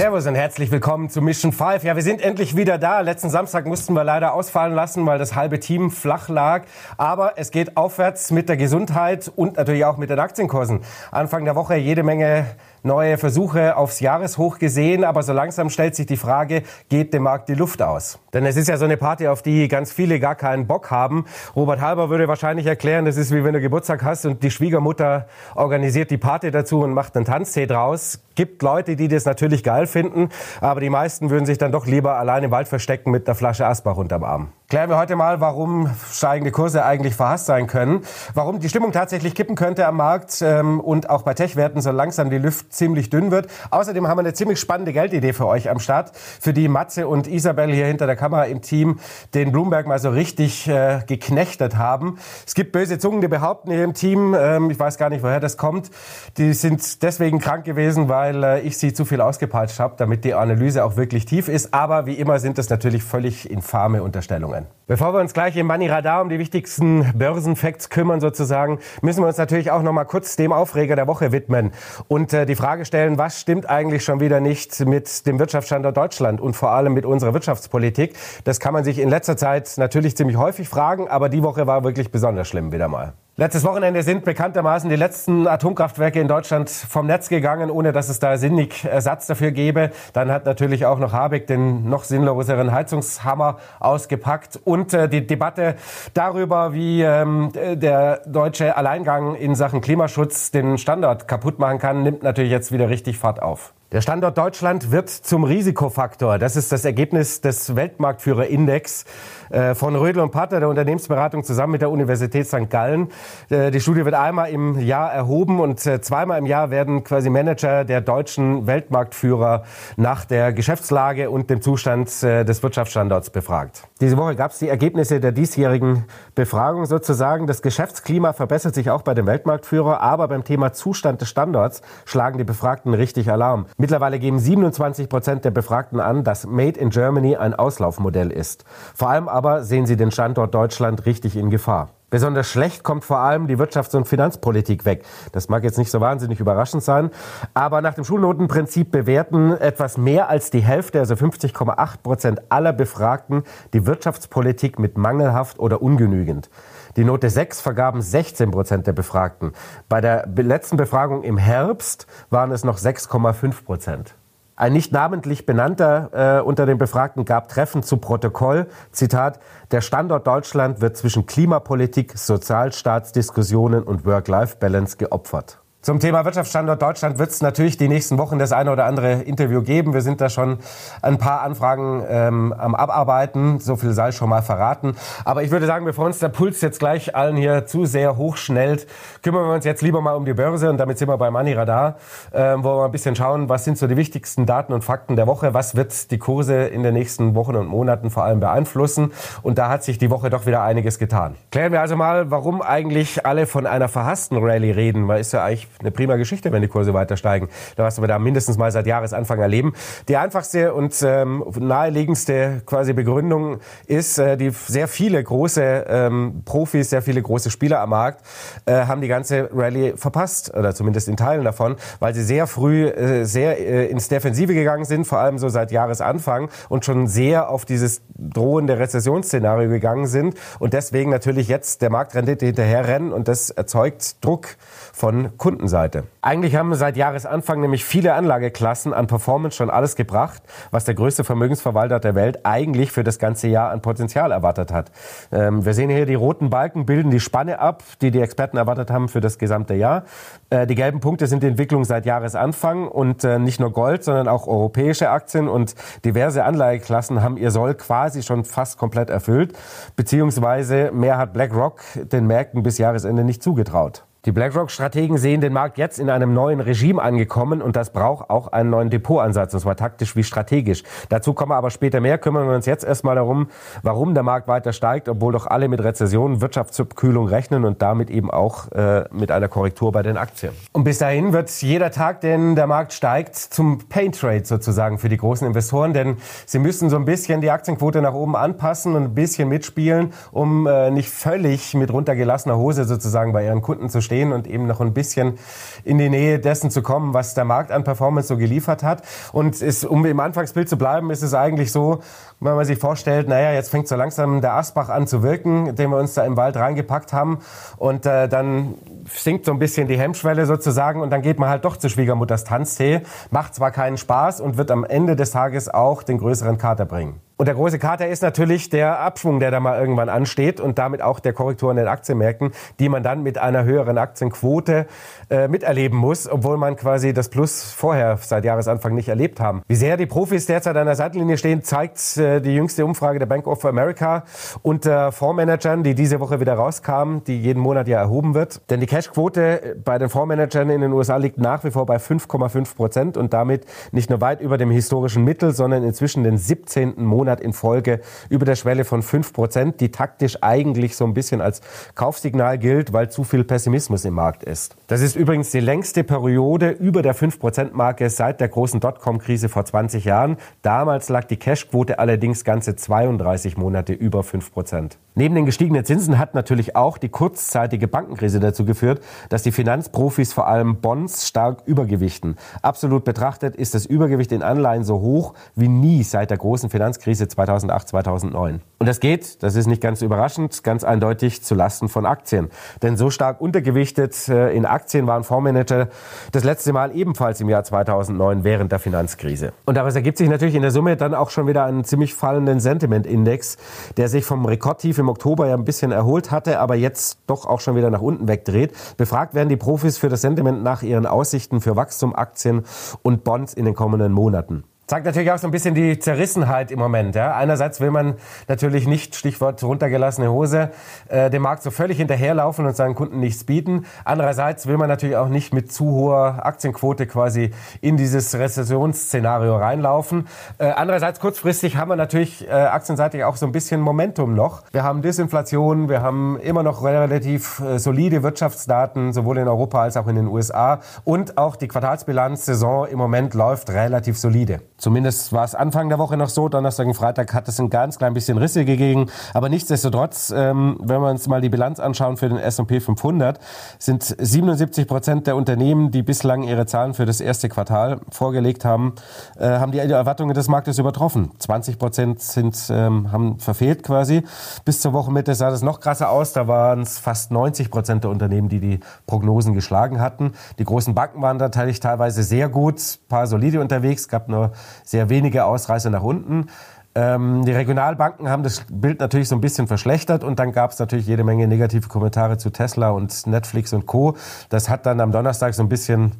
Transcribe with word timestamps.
Servus 0.00 0.26
und 0.26 0.34
herzlich 0.34 0.70
willkommen 0.70 1.10
zu 1.10 1.20
Mission 1.20 1.52
5. 1.52 1.84
Ja, 1.84 1.94
wir 1.94 2.02
sind 2.02 2.22
endlich 2.22 2.56
wieder 2.56 2.78
da. 2.78 3.00
Letzten 3.00 3.28
Samstag 3.28 3.66
mussten 3.66 3.92
wir 3.92 4.02
leider 4.02 4.32
ausfallen 4.32 4.74
lassen, 4.74 5.04
weil 5.04 5.18
das 5.18 5.34
halbe 5.34 5.60
Team 5.60 5.90
flach 5.90 6.30
lag. 6.30 6.62
Aber 6.96 7.34
es 7.36 7.50
geht 7.50 7.76
aufwärts 7.76 8.30
mit 8.30 8.48
der 8.48 8.56
Gesundheit 8.56 9.30
und 9.36 9.58
natürlich 9.58 9.84
auch 9.84 9.98
mit 9.98 10.08
den 10.08 10.18
Aktienkursen. 10.18 10.80
Anfang 11.10 11.44
der 11.44 11.54
Woche 11.54 11.74
jede 11.74 12.02
Menge 12.02 12.46
neue 12.82 13.18
Versuche 13.18 13.76
aufs 13.76 14.00
Jahreshoch 14.00 14.58
gesehen, 14.58 15.04
aber 15.04 15.22
so 15.22 15.32
langsam 15.32 15.70
stellt 15.70 15.94
sich 15.94 16.06
die 16.06 16.16
Frage, 16.16 16.62
geht 16.88 17.12
dem 17.14 17.24
Markt 17.24 17.48
die 17.48 17.54
Luft 17.54 17.82
aus? 17.82 18.18
Denn 18.32 18.46
es 18.46 18.56
ist 18.56 18.68
ja 18.68 18.76
so 18.76 18.84
eine 18.84 18.96
Party, 18.96 19.28
auf 19.28 19.42
die 19.42 19.68
ganz 19.68 19.92
viele 19.92 20.20
gar 20.20 20.34
keinen 20.34 20.66
Bock 20.66 20.90
haben. 20.90 21.24
Robert 21.56 21.80
Halber 21.80 22.10
würde 22.10 22.28
wahrscheinlich 22.28 22.66
erklären, 22.66 23.04
das 23.04 23.16
ist 23.16 23.32
wie 23.34 23.44
wenn 23.44 23.54
du 23.54 23.60
Geburtstag 23.60 24.02
hast 24.02 24.26
und 24.26 24.42
die 24.42 24.50
Schwiegermutter 24.50 25.26
organisiert 25.54 26.10
die 26.10 26.18
Party 26.18 26.50
dazu 26.50 26.80
und 26.80 26.92
macht 26.92 27.16
einen 27.16 27.24
Tanztee 27.24 27.66
draus. 27.66 28.20
Gibt 28.34 28.62
Leute, 28.62 28.96
die 28.96 29.08
das 29.08 29.24
natürlich 29.24 29.62
geil 29.62 29.86
finden, 29.86 30.28
aber 30.60 30.80
die 30.80 30.90
meisten 30.90 31.30
würden 31.30 31.46
sich 31.46 31.58
dann 31.58 31.72
doch 31.72 31.86
lieber 31.86 32.16
allein 32.16 32.44
im 32.44 32.50
Wald 32.50 32.68
verstecken 32.68 33.10
mit 33.10 33.26
einer 33.26 33.34
Flasche 33.34 33.66
Asbach 33.66 33.96
unterm 33.96 34.24
Arm. 34.24 34.52
Klären 34.70 34.88
wir 34.88 34.98
heute 34.98 35.16
mal, 35.16 35.40
warum 35.40 35.90
steigende 36.12 36.52
Kurse 36.52 36.84
eigentlich 36.84 37.16
verhasst 37.16 37.46
sein 37.46 37.66
können, 37.66 38.02
warum 38.34 38.60
die 38.60 38.68
Stimmung 38.68 38.92
tatsächlich 38.92 39.34
kippen 39.34 39.56
könnte 39.56 39.84
am 39.84 39.96
Markt 39.96 40.42
ähm, 40.42 40.78
und 40.78 41.10
auch 41.10 41.22
bei 41.22 41.34
Tech-Werten 41.34 41.80
so 41.80 41.90
langsam 41.90 42.30
die 42.30 42.38
Luft 42.38 42.72
ziemlich 42.72 43.10
dünn 43.10 43.32
wird. 43.32 43.48
Außerdem 43.72 44.06
haben 44.06 44.18
wir 44.18 44.20
eine 44.20 44.32
ziemlich 44.32 44.60
spannende 44.60 44.92
Geldidee 44.92 45.32
für 45.32 45.48
euch 45.48 45.68
am 45.70 45.80
Start, 45.80 46.16
für 46.16 46.52
die 46.52 46.68
Matze 46.68 47.08
und 47.08 47.26
Isabel 47.26 47.72
hier 47.72 47.86
hinter 47.86 48.06
der 48.06 48.14
Kamera 48.14 48.44
im 48.44 48.62
Team 48.62 49.00
den 49.34 49.50
Bloomberg 49.50 49.88
mal 49.88 49.98
so 49.98 50.10
richtig 50.10 50.68
äh, 50.68 51.00
geknechtet 51.04 51.76
haben. 51.76 52.20
Es 52.46 52.54
gibt 52.54 52.70
böse 52.70 53.00
Zungen, 53.00 53.22
die 53.22 53.28
behaupten 53.28 53.72
hier 53.72 53.82
im 53.82 53.94
Team, 53.94 54.36
ähm, 54.38 54.70
ich 54.70 54.78
weiß 54.78 54.98
gar 54.98 55.10
nicht, 55.10 55.24
woher 55.24 55.40
das 55.40 55.56
kommt, 55.56 55.90
die 56.36 56.52
sind 56.52 57.02
deswegen 57.02 57.40
krank 57.40 57.64
gewesen, 57.64 58.08
weil 58.08 58.44
äh, 58.44 58.60
ich 58.60 58.78
sie 58.78 58.92
zu 58.92 59.04
viel 59.04 59.20
ausgepeitscht 59.20 59.80
habe, 59.80 59.94
damit 59.96 60.24
die 60.24 60.34
Analyse 60.34 60.84
auch 60.84 60.96
wirklich 60.96 61.24
tief 61.24 61.48
ist. 61.48 61.74
Aber 61.74 62.06
wie 62.06 62.14
immer 62.14 62.38
sind 62.38 62.56
das 62.56 62.70
natürlich 62.70 63.02
völlig 63.02 63.50
infame 63.50 64.04
Unterstellungen 64.04 64.59
sein. 64.60 64.66
Bevor 64.86 65.14
wir 65.14 65.20
uns 65.20 65.34
gleich 65.34 65.56
im 65.56 65.68
Money 65.68 65.86
Radar 65.86 66.20
um 66.20 66.28
die 66.28 66.38
wichtigsten 66.38 67.12
Börsenfacts 67.16 67.90
kümmern 67.90 68.20
sozusagen, 68.20 68.80
müssen 69.02 69.22
wir 69.22 69.28
uns 69.28 69.38
natürlich 69.38 69.70
auch 69.70 69.82
noch 69.82 69.92
mal 69.92 70.04
kurz 70.04 70.34
dem 70.34 70.52
Aufreger 70.52 70.96
der 70.96 71.06
Woche 71.06 71.30
widmen 71.30 71.70
und 72.08 72.32
äh, 72.32 72.44
die 72.44 72.56
Frage 72.56 72.84
stellen, 72.84 73.16
was 73.16 73.40
stimmt 73.40 73.68
eigentlich 73.68 74.02
schon 74.02 74.18
wieder 74.18 74.40
nicht 74.40 74.84
mit 74.84 75.26
dem 75.26 75.38
Wirtschaftsstandort 75.38 75.96
Deutschland 75.96 76.40
und 76.40 76.54
vor 76.54 76.72
allem 76.72 76.92
mit 76.92 77.06
unserer 77.06 77.34
Wirtschaftspolitik? 77.34 78.16
Das 78.42 78.58
kann 78.58 78.72
man 78.72 78.82
sich 78.82 78.98
in 78.98 79.08
letzter 79.08 79.36
Zeit 79.36 79.72
natürlich 79.76 80.16
ziemlich 80.16 80.36
häufig 80.36 80.68
fragen, 80.68 81.08
aber 81.08 81.28
die 81.28 81.42
Woche 81.42 81.68
war 81.68 81.84
wirklich 81.84 82.10
besonders 82.10 82.48
schlimm 82.48 82.72
wieder 82.72 82.88
mal. 82.88 83.12
Letztes 83.40 83.64
Wochenende 83.64 84.02
sind 84.02 84.26
bekanntermaßen 84.26 84.90
die 84.90 84.96
letzten 84.96 85.46
Atomkraftwerke 85.46 86.20
in 86.20 86.28
Deutschland 86.28 86.68
vom 86.68 87.06
Netz 87.06 87.30
gegangen, 87.30 87.70
ohne 87.70 87.90
dass 87.90 88.10
es 88.10 88.18
da 88.18 88.36
sinnig 88.36 88.84
Ersatz 88.84 89.28
dafür 89.28 89.50
gäbe. 89.50 89.92
Dann 90.12 90.30
hat 90.30 90.44
natürlich 90.44 90.84
auch 90.84 90.98
noch 90.98 91.14
Habeck 91.14 91.46
den 91.46 91.88
noch 91.88 92.04
sinnloseren 92.04 92.70
Heizungshammer 92.70 93.56
ausgepackt. 93.78 94.60
Und 94.62 94.92
äh, 94.92 95.08
die 95.08 95.26
Debatte 95.26 95.76
darüber, 96.12 96.74
wie 96.74 97.00
ähm, 97.00 97.50
der 97.54 98.18
deutsche 98.26 98.76
Alleingang 98.76 99.36
in 99.36 99.54
Sachen 99.54 99.80
Klimaschutz 99.80 100.50
den 100.50 100.76
Standard 100.76 101.26
kaputt 101.26 101.58
machen 101.58 101.78
kann, 101.78 102.02
nimmt 102.02 102.22
natürlich 102.22 102.50
jetzt 102.50 102.72
wieder 102.72 102.90
richtig 102.90 103.16
Fahrt 103.16 103.40
auf. 103.40 103.72
Der 103.92 104.02
Standort 104.02 104.38
Deutschland 104.38 104.92
wird 104.92 105.10
zum 105.10 105.42
Risikofaktor. 105.42 106.38
Das 106.38 106.54
ist 106.54 106.70
das 106.70 106.84
Ergebnis 106.84 107.40
des 107.40 107.74
Weltmarktführerindex 107.74 109.04
äh, 109.50 109.74
von 109.74 109.96
Rödel 109.96 110.22
und 110.22 110.30
Patter, 110.30 110.60
der 110.60 110.68
Unternehmensberatung, 110.68 111.42
zusammen 111.42 111.72
mit 111.72 111.82
der 111.82 111.90
Universität 111.90 112.46
St. 112.46 112.70
Gallen. 112.70 113.08
Äh, 113.48 113.72
die 113.72 113.80
Studie 113.80 114.04
wird 114.04 114.14
einmal 114.14 114.50
im 114.50 114.78
Jahr 114.78 115.12
erhoben 115.12 115.58
und 115.58 115.84
äh, 115.86 116.00
zweimal 116.00 116.38
im 116.38 116.46
Jahr 116.46 116.70
werden 116.70 117.02
quasi 117.02 117.30
Manager 117.30 117.84
der 117.84 118.00
deutschen 118.00 118.68
Weltmarktführer 118.68 119.64
nach 119.96 120.24
der 120.24 120.52
Geschäftslage 120.52 121.28
und 121.28 121.50
dem 121.50 121.60
Zustand 121.60 122.22
des 122.22 122.62
Wirtschaftsstandorts 122.62 123.30
befragt. 123.30 123.88
Diese 124.00 124.16
Woche 124.16 124.36
gab 124.36 124.52
es 124.52 124.58
die 124.58 124.68
Ergebnisse 124.68 125.18
der 125.18 125.32
diesjährigen 125.32 126.04
Befragung 126.36 126.86
sozusagen. 126.86 127.46
Das 127.48 127.60
Geschäftsklima 127.60 128.32
verbessert 128.32 128.74
sich 128.74 128.90
auch 128.90 129.02
bei 129.02 129.14
dem 129.14 129.26
Weltmarktführer, 129.26 130.00
aber 130.00 130.28
beim 130.28 130.44
Thema 130.44 130.72
Zustand 130.72 131.20
des 131.20 131.28
Standorts 131.28 131.82
schlagen 132.04 132.38
die 132.38 132.44
Befragten 132.44 132.94
richtig 132.94 133.30
Alarm. 133.30 133.66
Mittlerweile 133.80 134.18
geben 134.18 134.38
27 134.38 135.08
Prozent 135.08 135.42
der 135.46 135.52
Befragten 135.52 136.00
an, 136.00 136.22
dass 136.22 136.46
Made 136.46 136.78
in 136.78 136.90
Germany 136.90 137.36
ein 137.36 137.54
Auslaufmodell 137.54 138.30
ist. 138.30 138.66
Vor 138.94 139.08
allem 139.08 139.26
aber 139.26 139.64
sehen 139.64 139.86
sie 139.86 139.96
den 139.96 140.10
Standort 140.10 140.54
Deutschland 140.54 141.06
richtig 141.06 141.34
in 141.34 141.48
Gefahr. 141.48 141.88
Besonders 142.10 142.50
schlecht 142.50 142.82
kommt 142.82 143.04
vor 143.04 143.20
allem 143.20 143.46
die 143.46 143.56
Wirtschafts- 143.56 143.96
und 143.96 144.06
Finanzpolitik 144.06 144.84
weg. 144.84 145.04
Das 145.32 145.48
mag 145.48 145.64
jetzt 145.64 145.78
nicht 145.78 145.90
so 145.90 146.02
wahnsinnig 146.02 146.40
überraschend 146.40 146.82
sein, 146.82 147.10
aber 147.54 147.80
nach 147.80 147.94
dem 147.94 148.04
Schulnotenprinzip 148.04 148.90
bewerten 148.90 149.52
etwas 149.52 149.96
mehr 149.96 150.28
als 150.28 150.50
die 150.50 150.60
Hälfte, 150.60 150.98
also 150.98 151.14
50,8 151.14 152.02
Prozent 152.02 152.42
aller 152.50 152.74
Befragten, 152.74 153.44
die 153.72 153.86
Wirtschaftspolitik 153.86 154.78
mit 154.78 154.98
mangelhaft 154.98 155.58
oder 155.58 155.80
ungenügend. 155.80 156.50
Die 157.00 157.06
Note 157.06 157.30
6 157.30 157.62
vergaben 157.62 158.02
16 158.02 158.50
Prozent 158.50 158.86
der 158.86 158.92
Befragten. 158.92 159.52
Bei 159.88 160.02
der 160.02 160.28
letzten 160.36 160.76
Befragung 160.76 161.22
im 161.22 161.38
Herbst 161.38 162.06
waren 162.28 162.52
es 162.52 162.62
noch 162.62 162.76
6,5 162.76 163.64
Prozent. 163.64 164.16
Ein 164.54 164.74
nicht 164.74 164.92
namentlich 164.92 165.46
benannter 165.46 166.40
äh, 166.40 166.42
unter 166.42 166.66
den 166.66 166.76
Befragten 166.76 167.24
gab 167.24 167.48
treffend 167.48 167.86
zu 167.86 167.96
Protokoll, 167.96 168.66
Zitat, 168.92 169.40
der 169.70 169.80
Standort 169.80 170.26
Deutschland 170.26 170.82
wird 170.82 170.98
zwischen 170.98 171.24
Klimapolitik, 171.24 172.18
Sozialstaatsdiskussionen 172.18 173.82
und 173.82 174.04
Work-Life-Balance 174.04 174.98
geopfert. 174.98 175.59
Zum 175.82 175.98
Thema 175.98 176.26
Wirtschaftsstandort 176.26 176.82
Deutschland 176.82 177.18
wird 177.18 177.30
es 177.30 177.40
natürlich 177.40 177.78
die 177.78 177.88
nächsten 177.88 178.18
Wochen 178.18 178.38
das 178.38 178.52
eine 178.52 178.70
oder 178.70 178.84
andere 178.84 179.22
Interview 179.22 179.62
geben. 179.62 179.94
Wir 179.94 180.02
sind 180.02 180.20
da 180.20 180.28
schon 180.28 180.58
ein 181.00 181.16
paar 181.16 181.40
Anfragen 181.40 182.04
ähm, 182.06 182.52
am 182.52 182.74
Abarbeiten. 182.74 183.60
So 183.60 183.76
viel 183.76 183.92
sei 183.92 184.12
schon 184.12 184.28
mal 184.28 184.42
verraten. 184.42 184.94
Aber 185.24 185.42
ich 185.42 185.50
würde 185.50 185.64
sagen, 185.64 185.86
bevor 185.86 186.04
uns 186.04 186.18
der 186.18 186.28
Puls 186.28 186.60
jetzt 186.60 186.80
gleich 186.80 187.16
allen 187.16 187.34
hier 187.34 187.64
zu 187.64 187.86
sehr 187.86 188.18
hochschnellt, 188.18 188.86
kümmern 189.22 189.46
wir 189.46 189.54
uns 189.54 189.64
jetzt 189.64 189.80
lieber 189.80 190.02
mal 190.02 190.16
um 190.16 190.26
die 190.26 190.34
Börse. 190.34 190.68
Und 190.68 190.76
damit 190.76 190.98
sind 190.98 191.08
wir 191.08 191.16
bei 191.16 191.30
Money 191.30 191.54
Radar, 191.54 191.96
äh, 192.32 192.56
wo 192.58 192.80
wir 192.80 192.84
ein 192.84 192.92
bisschen 192.92 193.16
schauen, 193.16 193.48
was 193.48 193.64
sind 193.64 193.78
so 193.78 193.86
die 193.86 193.96
wichtigsten 193.96 194.44
Daten 194.44 194.74
und 194.74 194.84
Fakten 194.84 195.16
der 195.16 195.26
Woche. 195.26 195.54
Was 195.54 195.76
wird 195.76 196.10
die 196.10 196.18
Kurse 196.18 196.64
in 196.64 196.82
den 196.82 196.92
nächsten 196.92 197.34
Wochen 197.34 197.56
und 197.56 197.68
Monaten 197.68 198.10
vor 198.10 198.24
allem 198.24 198.40
beeinflussen? 198.40 199.12
Und 199.40 199.56
da 199.56 199.70
hat 199.70 199.82
sich 199.82 199.96
die 199.96 200.10
Woche 200.10 200.28
doch 200.28 200.44
wieder 200.44 200.62
einiges 200.62 200.98
getan. 200.98 201.36
Klären 201.50 201.72
wir 201.72 201.80
also 201.80 201.96
mal, 201.96 202.30
warum 202.30 202.60
eigentlich 202.60 203.24
alle 203.24 203.46
von 203.46 203.64
einer 203.64 203.88
verhassten 203.88 204.36
Rallye 204.36 204.72
reden. 204.72 205.08
Weil 205.08 205.22
ist 205.22 205.32
ja 205.32 205.42
eigentlich 205.42 205.69
eine 205.78 205.90
prima 205.90 206.16
Geschichte, 206.16 206.52
wenn 206.52 206.62
die 206.62 206.68
Kurse 206.68 206.94
weiter 206.94 207.16
steigen. 207.16 207.48
Da 207.76 207.84
was 207.84 208.00
wir 208.00 208.08
da 208.08 208.18
mindestens 208.18 208.58
mal 208.58 208.70
seit 208.70 208.86
Jahresanfang 208.86 209.40
erleben. 209.40 209.72
Die 210.08 210.16
einfachste 210.16 210.74
und 210.74 210.94
ähm, 211.02 211.44
naheliegendste 211.58 212.62
quasi 212.66 212.92
Begründung 212.92 213.58
ist, 213.86 214.18
äh, 214.18 214.36
die 214.36 214.50
sehr 214.50 214.88
viele 214.88 215.22
große 215.22 215.84
ähm, 215.88 216.42
Profis, 216.44 216.90
sehr 216.90 217.02
viele 217.02 217.22
große 217.22 217.50
Spieler 217.50 217.80
am 217.80 217.90
Markt 217.90 218.24
äh, 218.66 218.86
haben 218.86 219.00
die 219.00 219.08
ganze 219.08 219.50
Rallye 219.52 219.96
verpasst 219.96 220.54
oder 220.54 220.74
zumindest 220.74 221.08
in 221.08 221.16
Teilen 221.16 221.44
davon, 221.44 221.76
weil 221.98 222.14
sie 222.14 222.22
sehr 222.22 222.46
früh 222.46 222.86
äh, 222.86 223.24
sehr 223.24 223.58
äh, 223.58 223.86
ins 223.86 224.08
Defensive 224.08 224.54
gegangen 224.54 224.84
sind, 224.84 225.06
vor 225.06 225.18
allem 225.18 225.38
so 225.38 225.48
seit 225.48 225.72
Jahresanfang 225.72 226.48
und 226.68 226.84
schon 226.84 227.06
sehr 227.06 227.48
auf 227.48 227.64
dieses 227.64 228.02
drohende 228.20 228.78
Rezessionsszenario 228.78 229.68
gegangen 229.68 230.06
sind 230.06 230.34
und 230.58 230.72
deswegen 230.72 231.10
natürlich 231.10 231.48
jetzt 231.48 231.82
der 231.82 231.90
Marktrendite 231.90 232.46
hinterherrennen 232.46 233.12
und 233.12 233.28
das 233.28 233.50
erzeugt 233.50 234.24
Druck 234.24 234.56
von 234.92 235.36
Kundenseite. 235.38 236.04
Eigentlich 236.20 236.56
haben 236.56 236.74
seit 236.74 236.96
Jahresanfang 236.96 237.60
nämlich 237.60 237.84
viele 237.84 238.14
Anlageklassen 238.14 238.92
an 238.92 239.06
Performance 239.06 239.56
schon 239.56 239.70
alles 239.70 239.96
gebracht, 239.96 240.42
was 240.70 240.84
der 240.84 240.94
größte 240.94 241.24
Vermögensverwalter 241.24 242.00
der 242.00 242.14
Welt 242.14 242.40
eigentlich 242.44 242.92
für 242.92 243.04
das 243.04 243.18
ganze 243.18 243.48
Jahr 243.48 243.70
an 243.70 243.80
Potenzial 243.80 244.32
erwartet 244.32 244.72
hat. 244.72 244.90
Ähm, 245.32 245.64
wir 245.64 245.74
sehen 245.74 245.88
hier 245.88 246.06
die 246.06 246.14
roten 246.14 246.50
Balken 246.50 246.84
bilden 246.84 247.10
die 247.10 247.20
Spanne 247.20 247.60
ab, 247.60 247.82
die 248.02 248.10
die 248.10 248.20
Experten 248.20 248.56
erwartet 248.56 248.90
haben 248.90 249.08
für 249.08 249.20
das 249.20 249.38
gesamte 249.38 249.74
Jahr. 249.74 250.04
Äh, 250.50 250.66
die 250.66 250.74
gelben 250.74 251.00
Punkte 251.00 251.26
sind 251.26 251.42
die 251.42 251.46
Entwicklung 251.46 251.84
seit 251.84 252.04
Jahresanfang 252.04 252.88
und 252.88 253.24
äh, 253.24 253.38
nicht 253.38 253.60
nur 253.60 253.72
Gold, 253.72 254.04
sondern 254.04 254.28
auch 254.28 254.46
europäische 254.46 255.10
Aktien 255.10 255.48
und 255.48 255.74
diverse 256.04 256.44
Anlageklassen 256.44 257.22
haben 257.22 257.36
ihr 257.36 257.50
Soll 257.50 257.74
quasi 257.74 258.09
schon 258.22 258.44
fast 258.44 258.78
komplett 258.78 259.10
erfüllt, 259.10 259.52
beziehungsweise 259.96 260.90
mehr 260.92 261.16
hat 261.18 261.32
BlackRock 261.32 261.82
den 261.94 262.26
Märkten 262.26 262.62
bis 262.62 262.78
Jahresende 262.78 263.24
nicht 263.24 263.42
zugetraut. 263.42 264.04
Die 264.26 264.32
BlackRock-Strategen 264.32 265.16
sehen 265.16 265.40
den 265.40 265.54
Markt 265.54 265.78
jetzt 265.78 265.98
in 265.98 266.10
einem 266.10 266.34
neuen 266.34 266.60
Regime 266.60 267.00
angekommen 267.00 267.62
und 267.62 267.74
das 267.74 267.90
braucht 267.90 268.28
auch 268.28 268.48
einen 268.48 268.68
neuen 268.68 268.90
Depotansatz, 268.90 269.54
und 269.54 269.60
zwar 269.60 269.76
taktisch 269.76 270.14
wie 270.14 270.24
strategisch. 270.24 270.82
Dazu 271.08 271.32
kommen 271.32 271.52
wir 271.52 271.56
aber 271.56 271.70
später 271.70 272.00
mehr. 272.00 272.18
Kümmern 272.18 272.46
wir 272.46 272.54
uns 272.54 272.66
jetzt 272.66 272.84
erstmal 272.84 273.14
darum, 273.14 273.48
warum 273.82 274.12
der 274.12 274.22
Markt 274.22 274.46
weiter 274.46 274.74
steigt, 274.74 275.08
obwohl 275.08 275.32
doch 275.32 275.46
alle 275.46 275.68
mit 275.68 275.82
Rezession, 275.82 276.42
Wirtschaftskühlung 276.42 277.28
rechnen 277.28 277.64
und 277.64 277.80
damit 277.80 278.10
eben 278.10 278.30
auch 278.30 278.70
äh, 278.72 279.04
mit 279.10 279.30
einer 279.30 279.48
Korrektur 279.48 279.90
bei 279.90 280.02
den 280.02 280.18
Aktien. 280.18 280.52
Und 280.72 280.84
bis 280.84 280.98
dahin 280.98 281.32
wird 281.32 281.50
jeder 281.62 281.90
Tag, 281.90 282.20
den 282.20 282.56
der 282.56 282.66
Markt 282.66 282.92
steigt, 282.92 283.36
zum 283.36 283.88
Pain 283.88 284.12
Trade 284.12 284.44
sozusagen 284.44 284.98
für 284.98 285.08
die 285.08 285.16
großen 285.16 285.46
Investoren, 285.46 285.94
denn 285.94 286.18
sie 286.44 286.58
müssen 286.58 286.90
so 286.90 286.96
ein 286.96 287.06
bisschen 287.06 287.40
die 287.40 287.50
Aktienquote 287.50 288.02
nach 288.02 288.12
oben 288.12 288.36
anpassen 288.36 288.96
und 288.96 289.02
ein 289.02 289.14
bisschen 289.14 289.48
mitspielen, 289.48 290.12
um 290.30 290.66
äh, 290.66 290.90
nicht 290.90 291.08
völlig 291.08 291.72
mit 291.72 291.90
runtergelassener 291.90 292.58
Hose 292.58 292.84
sozusagen 292.84 293.32
bei 293.32 293.46
ihren 293.46 293.62
Kunden 293.62 293.88
zu 293.88 294.02
stehen 294.02 294.09
überstehen 294.10 294.32
und 294.32 294.46
eben 294.46 294.66
noch 294.66 294.80
ein 294.80 294.92
bisschen 294.92 295.38
in 295.84 295.98
die 295.98 296.08
Nähe 296.08 296.38
dessen 296.38 296.70
zu 296.70 296.82
kommen, 296.82 297.14
was 297.14 297.34
der 297.34 297.44
Markt 297.44 297.70
an 297.70 297.84
Performance 297.84 298.28
so 298.28 298.36
geliefert 298.36 298.82
hat. 298.82 299.02
Und 299.32 299.60
ist, 299.60 299.84
um 299.84 300.04
im 300.04 300.20
Anfangsbild 300.20 300.68
zu 300.68 300.76
bleiben, 300.76 301.10
ist 301.10 301.22
es 301.22 301.34
eigentlich 301.34 301.72
so, 301.72 302.00
wenn 302.40 302.54
man 302.54 302.64
sich 302.64 302.78
vorstellt, 302.78 303.28
naja, 303.28 303.52
jetzt 303.52 303.70
fängt 303.70 303.86
so 303.86 303.96
langsam 303.96 304.40
der 304.40 304.54
Asbach 304.54 304.88
an 304.88 305.06
zu 305.06 305.22
wirken, 305.22 305.76
den 305.76 305.90
wir 305.90 305.98
uns 305.98 306.14
da 306.14 306.24
im 306.24 306.36
Wald 306.36 306.56
reingepackt 306.56 307.12
haben. 307.12 307.38
Und 307.76 308.06
äh, 308.06 308.28
dann 308.28 308.74
sinkt 309.06 309.44
so 309.44 309.52
ein 309.52 309.58
bisschen 309.58 309.88
die 309.88 309.98
Hemmschwelle 309.98 310.46
sozusagen 310.46 311.00
und 311.00 311.10
dann 311.10 311.22
geht 311.22 311.38
man 311.38 311.48
halt 311.48 311.64
doch 311.64 311.76
zu 311.76 311.88
Schwiegermutters 311.88 312.44
Tanztee. 312.44 313.02
Macht 313.30 313.54
zwar 313.54 313.70
keinen 313.70 313.96
Spaß 313.96 314.40
und 314.40 314.56
wird 314.56 314.70
am 314.70 314.84
Ende 314.84 315.16
des 315.16 315.30
Tages 315.30 315.68
auch 315.68 316.02
den 316.02 316.18
größeren 316.18 316.58
Kater 316.58 316.84
bringen. 316.84 317.20
Und 317.40 317.46
der 317.46 317.54
große 317.54 317.78
Kater 317.78 318.06
ist 318.06 318.20
natürlich 318.22 318.68
der 318.68 319.00
Abschwung, 319.00 319.40
der 319.40 319.50
da 319.50 319.60
mal 319.60 319.80
irgendwann 319.80 320.10
ansteht 320.10 320.60
und 320.60 320.78
damit 320.78 321.00
auch 321.00 321.20
der 321.20 321.32
Korrektur 321.32 321.70
an 321.70 321.78
den 321.78 321.88
Aktienmärkten, 321.88 322.52
die 322.78 322.90
man 322.90 323.02
dann 323.02 323.22
mit 323.22 323.38
einer 323.38 323.64
höheren 323.64 323.96
Aktienquote 323.96 324.86
äh, 325.30 325.48
miterleben 325.48 325.98
muss, 325.98 326.28
obwohl 326.28 326.58
man 326.58 326.76
quasi 326.76 327.14
das 327.14 327.30
Plus 327.30 327.72
vorher 327.72 328.18
seit 328.18 328.44
Jahresanfang 328.44 328.94
nicht 328.94 329.08
erlebt 329.08 329.40
haben. 329.40 329.62
Wie 329.68 329.74
sehr 329.74 329.96
die 329.96 330.04
Profis 330.04 330.44
derzeit 330.44 330.76
an 330.76 330.84
der 330.84 330.96
Seitenlinie 330.96 331.38
stehen, 331.38 331.62
zeigt 331.62 332.18
äh, 332.18 332.42
die 332.42 332.54
jüngste 332.54 332.84
Umfrage 332.84 333.18
der 333.18 333.24
Bank 333.24 333.46
of 333.46 333.64
America 333.64 334.24
unter 334.60 335.10
Fondsmanagern, 335.10 335.82
die 335.82 335.94
diese 335.94 336.20
Woche 336.20 336.40
wieder 336.40 336.52
rauskam, 336.52 337.20
die 337.26 337.40
jeden 337.40 337.62
Monat 337.62 337.88
ja 337.88 338.00
erhoben 338.00 338.34
wird. 338.34 338.60
Denn 338.68 338.80
die 338.80 338.86
Cashquote 338.86 339.76
bei 339.82 339.96
den 339.96 340.10
Fondsmanagern 340.10 340.68
in 340.68 340.82
den 340.82 340.92
USA 340.92 341.16
liegt 341.16 341.38
nach 341.38 341.64
wie 341.64 341.70
vor 341.70 341.86
bei 341.86 341.96
5,5 341.96 342.76
Prozent 342.76 343.16
und 343.16 343.32
damit 343.32 343.64
nicht 343.92 344.10
nur 344.10 344.20
weit 344.20 344.42
über 344.42 344.58
dem 344.58 344.70
historischen 344.70 345.24
Mittel, 345.24 345.52
sondern 345.52 345.84
inzwischen 345.84 346.22
den 346.22 346.36
17. 346.36 347.02
Monat 347.02 347.29
Monat 347.30 347.40
in 347.40 347.52
Folge 347.52 348.00
über 348.28 348.44
der 348.44 348.56
Schwelle 348.56 348.84
von 348.84 349.02
5 349.02 349.32
Prozent, 349.32 349.80
die 349.80 349.92
taktisch 349.92 350.38
eigentlich 350.42 350.96
so 350.96 351.04
ein 351.04 351.14
bisschen 351.14 351.40
als 351.40 351.60
Kaufsignal 351.94 352.58
gilt, 352.58 352.92
weil 352.92 353.08
zu 353.08 353.22
viel 353.22 353.44
Pessimismus 353.44 354.04
im 354.04 354.14
Markt 354.14 354.42
ist. 354.42 354.76
Das 354.88 355.00
ist 355.00 355.14
übrigens 355.14 355.50
die 355.50 355.60
längste 355.60 356.02
Periode 356.02 356.70
über 356.70 357.02
der 357.02 357.14
5-Prozent-Marke 357.14 358.10
seit 358.10 358.40
der 358.40 358.48
großen 358.48 358.80
Dotcom-Krise 358.80 359.48
vor 359.48 359.64
20 359.64 360.04
Jahren. 360.04 360.38
Damals 360.62 361.08
lag 361.08 361.24
die 361.24 361.36
Cashquote 361.36 362.00
allerdings 362.00 362.42
ganze 362.44 362.74
32 362.74 363.56
Monate 363.56 363.92
über 363.92 364.24
5 364.24 364.52
Prozent. 364.52 364.98
Neben 365.16 365.34
den 365.34 365.44
gestiegenen 365.44 365.84
Zinsen 365.84 366.18
hat 366.18 366.34
natürlich 366.34 366.76
auch 366.76 366.96
die 366.96 367.08
kurzzeitige 367.08 367.88
Bankenkrise 367.88 368.38
dazu 368.38 368.64
geführt, 368.64 369.02
dass 369.28 369.42
die 369.42 369.50
Finanzprofis 369.50 370.32
vor 370.32 370.46
allem 370.46 370.76
Bonds 370.76 371.26
stark 371.26 371.62
übergewichten. 371.66 372.36
Absolut 372.62 373.04
betrachtet 373.04 373.56
ist 373.56 373.74
das 373.74 373.86
Übergewicht 373.86 374.30
in 374.30 374.42
Anleihen 374.42 374.84
so 374.84 375.00
hoch 375.00 375.34
wie 375.56 375.66
nie 375.66 376.04
seit 376.04 376.30
der 376.30 376.38
großen 376.38 376.70
Finanzkrise 376.70 377.26
2008, 377.26 377.88
2009. 377.88 378.60
Und 378.78 378.86
das 378.86 379.00
geht, 379.00 379.42
das 379.42 379.56
ist 379.56 379.66
nicht 379.66 379.82
ganz 379.82 380.00
überraschend, 380.00 380.62
ganz 380.62 380.84
eindeutig 380.84 381.42
zu 381.42 381.56
Lasten 381.56 381.88
von 381.88 382.06
Aktien. 382.06 382.48
Denn 382.80 382.96
so 382.96 383.10
stark 383.10 383.40
untergewichtet 383.40 384.28
äh, 384.28 384.54
in 384.54 384.64
Aktien 384.64 385.08
waren 385.08 385.24
Fondsmanager 385.24 385.88
das 386.30 386.44
letzte 386.44 386.72
Mal 386.72 386.94
ebenfalls 386.96 387.40
im 387.40 387.48
Jahr 387.48 387.64
2009 387.64 388.44
während 388.44 388.70
der 388.70 388.78
Finanzkrise. 388.78 389.52
Und 389.66 389.74
daraus 389.74 389.96
ergibt 389.96 390.18
sich 390.18 390.28
natürlich 390.28 390.54
in 390.54 390.62
der 390.62 390.70
Summe 390.70 390.96
dann 390.96 391.14
auch 391.14 391.30
schon 391.30 391.48
wieder 391.48 391.64
einen 391.64 391.82
ziemlich 391.82 392.14
fallenden 392.14 392.60
Sentiment-Index, 392.60 393.58
der 393.96 394.08
sich 394.08 394.24
vom 394.24 394.44
Rekordtief 394.44 394.99
im 395.00 395.08
Oktober 395.08 395.48
ja 395.48 395.54
ein 395.54 395.64
bisschen 395.64 395.92
erholt 395.92 396.30
hatte, 396.30 396.60
aber 396.60 396.76
jetzt 396.76 397.18
doch 397.26 397.46
auch 397.46 397.60
schon 397.60 397.76
wieder 397.76 397.90
nach 397.90 398.00
unten 398.00 398.28
wegdreht. 398.28 398.72
Befragt 398.96 399.34
werden 399.34 399.48
die 399.48 399.56
Profis 399.56 399.98
für 399.98 400.08
das 400.08 400.20
Sentiment 400.20 400.62
nach 400.62 400.82
ihren 400.82 401.06
Aussichten 401.06 401.60
für 401.60 401.76
Wachstum, 401.76 402.14
Aktien 402.14 402.64
und 403.02 403.24
Bonds 403.24 403.54
in 403.54 403.64
den 403.64 403.74
kommenden 403.74 404.12
Monaten. 404.12 404.64
Zeigt 404.90 405.06
natürlich 405.06 405.30
auch 405.30 405.38
so 405.38 405.46
ein 405.46 405.52
bisschen 405.52 405.76
die 405.76 406.00
Zerrissenheit 406.00 406.72
im 406.72 406.80
Moment. 406.80 407.14
Ja. 407.14 407.36
Einerseits 407.36 407.80
will 407.80 407.92
man 407.92 408.16
natürlich 408.48 408.88
nicht, 408.88 409.14
Stichwort 409.14 409.62
runtergelassene 409.62 410.32
Hose, 410.32 410.70
äh, 411.06 411.30
dem 411.30 411.42
Markt 411.42 411.62
so 411.62 411.70
völlig 411.70 411.98
hinterherlaufen 411.98 412.66
und 412.66 412.74
seinen 412.74 412.96
Kunden 412.96 413.20
nichts 413.20 413.44
bieten. 413.44 413.86
Andererseits 414.04 414.66
will 414.66 414.78
man 414.78 414.88
natürlich 414.88 415.14
auch 415.14 415.28
nicht 415.28 415.54
mit 415.54 415.70
zu 415.70 415.84
hoher 415.92 416.44
Aktienquote 416.44 417.06
quasi 417.06 417.52
in 417.80 417.96
dieses 417.96 418.36
Rezessionsszenario 418.36 419.58
reinlaufen. 419.58 420.26
Äh, 420.58 420.70
andererseits 420.70 421.20
kurzfristig 421.20 421.76
haben 421.76 421.90
wir 421.90 421.94
natürlich 421.94 422.48
äh, 422.48 422.50
aktienseitig 422.50 423.22
auch 423.22 423.36
so 423.36 423.46
ein 423.46 423.52
bisschen 423.52 423.80
Momentum 423.80 424.34
noch. 424.34 424.64
Wir 424.72 424.82
haben 424.82 425.02
Disinflation, 425.02 425.88
wir 425.88 426.02
haben 426.02 426.36
immer 426.40 426.64
noch 426.64 426.82
relativ 426.82 427.60
äh, 427.60 427.78
solide 427.78 428.24
Wirtschaftsdaten, 428.24 429.12
sowohl 429.12 429.38
in 429.38 429.46
Europa 429.46 429.82
als 429.82 429.96
auch 429.96 430.08
in 430.08 430.16
den 430.16 430.26
USA. 430.26 430.80
Und 431.04 431.38
auch 431.38 431.54
die 431.54 431.68
Quartalsbilanzsaison 431.68 432.88
im 432.88 432.98
Moment 432.98 433.34
läuft 433.34 433.70
relativ 433.70 434.18
solide. 434.18 434.62
Zumindest 434.80 435.32
war 435.32 435.44
es 435.44 435.54
Anfang 435.54 435.90
der 435.90 435.98
Woche 435.98 436.16
noch 436.16 436.30
so. 436.30 436.48
Donnerstag 436.48 436.86
und 436.86 436.94
Freitag 436.94 437.34
hat 437.34 437.46
es 437.48 437.60
ein 437.60 437.68
ganz 437.68 437.98
klein 437.98 438.14
bisschen 438.14 438.38
Risse 438.38 438.64
gegeben. 438.64 439.10
Aber 439.34 439.50
nichtsdestotrotz, 439.50 440.32
ähm, 440.34 440.78
wenn 440.82 441.02
wir 441.02 441.10
uns 441.10 441.28
mal 441.28 441.42
die 441.42 441.50
Bilanz 441.50 441.78
anschauen 441.78 442.16
für 442.16 442.30
den 442.30 442.38
S&P 442.38 442.80
500, 442.80 443.38
sind 443.78 444.02
77 444.02 444.88
Prozent 444.88 445.26
der 445.26 445.36
Unternehmen, 445.36 445.90
die 445.90 446.02
bislang 446.02 446.42
ihre 446.44 446.64
Zahlen 446.64 446.94
für 446.94 447.04
das 447.04 447.20
erste 447.20 447.50
Quartal 447.50 448.00
vorgelegt 448.10 448.64
haben, 448.64 448.94
äh, 449.38 449.50
haben 449.50 449.70
die 449.70 449.78
Erwartungen 449.78 450.34
des 450.34 450.48
Marktes 450.48 450.78
übertroffen. 450.78 451.30
20 451.38 451.78
Prozent 451.78 452.22
sind, 452.22 452.56
ähm, 452.70 453.12
haben 453.12 453.38
verfehlt 453.38 453.82
quasi. 453.82 454.22
Bis 454.64 454.80
zur 454.80 454.94
Wochenmitte 454.94 455.34
sah 455.34 455.50
das 455.50 455.60
noch 455.60 455.80
krasser 455.80 456.08
aus. 456.08 456.32
Da 456.32 456.48
waren 456.48 456.80
es 456.80 456.98
fast 456.98 457.32
90 457.32 457.70
Prozent 457.70 458.04
der 458.04 458.10
Unternehmen, 458.10 458.48
die 458.48 458.60
die 458.60 458.80
Prognosen 459.06 459.52
geschlagen 459.52 460.00
hatten. 460.00 460.32
Die 460.58 460.64
großen 460.64 460.94
Banken 460.94 461.20
waren 461.20 461.38
da 461.38 461.50
teilweise 461.50 462.22
sehr 462.22 462.48
gut, 462.48 462.98
paar 463.10 463.26
solide 463.26 463.60
unterwegs, 463.60 464.08
gab 464.08 464.30
nur 464.30 464.52
sehr 464.84 465.08
wenige 465.08 465.44
Ausreißer 465.44 465.90
nach 465.90 466.02
unten. 466.02 466.46
Ähm, 466.94 467.44
die 467.44 467.52
Regionalbanken 467.52 468.28
haben 468.28 468.42
das 468.42 468.64
Bild 468.68 468.98
natürlich 468.98 469.28
so 469.28 469.36
ein 469.36 469.40
bisschen 469.40 469.68
verschlechtert 469.68 470.24
und 470.24 470.40
dann 470.40 470.52
gab 470.52 470.72
es 470.72 470.78
natürlich 470.80 471.06
jede 471.06 471.22
Menge 471.22 471.46
negative 471.46 471.88
Kommentare 471.88 472.36
zu 472.36 472.50
Tesla 472.50 472.90
und 472.90 473.28
Netflix 473.28 473.72
und 473.72 473.86
Co. 473.86 474.16
Das 474.48 474.68
hat 474.68 474.86
dann 474.86 475.00
am 475.00 475.12
Donnerstag 475.12 475.54
so 475.54 475.62
ein 475.62 475.68
bisschen 475.68 476.12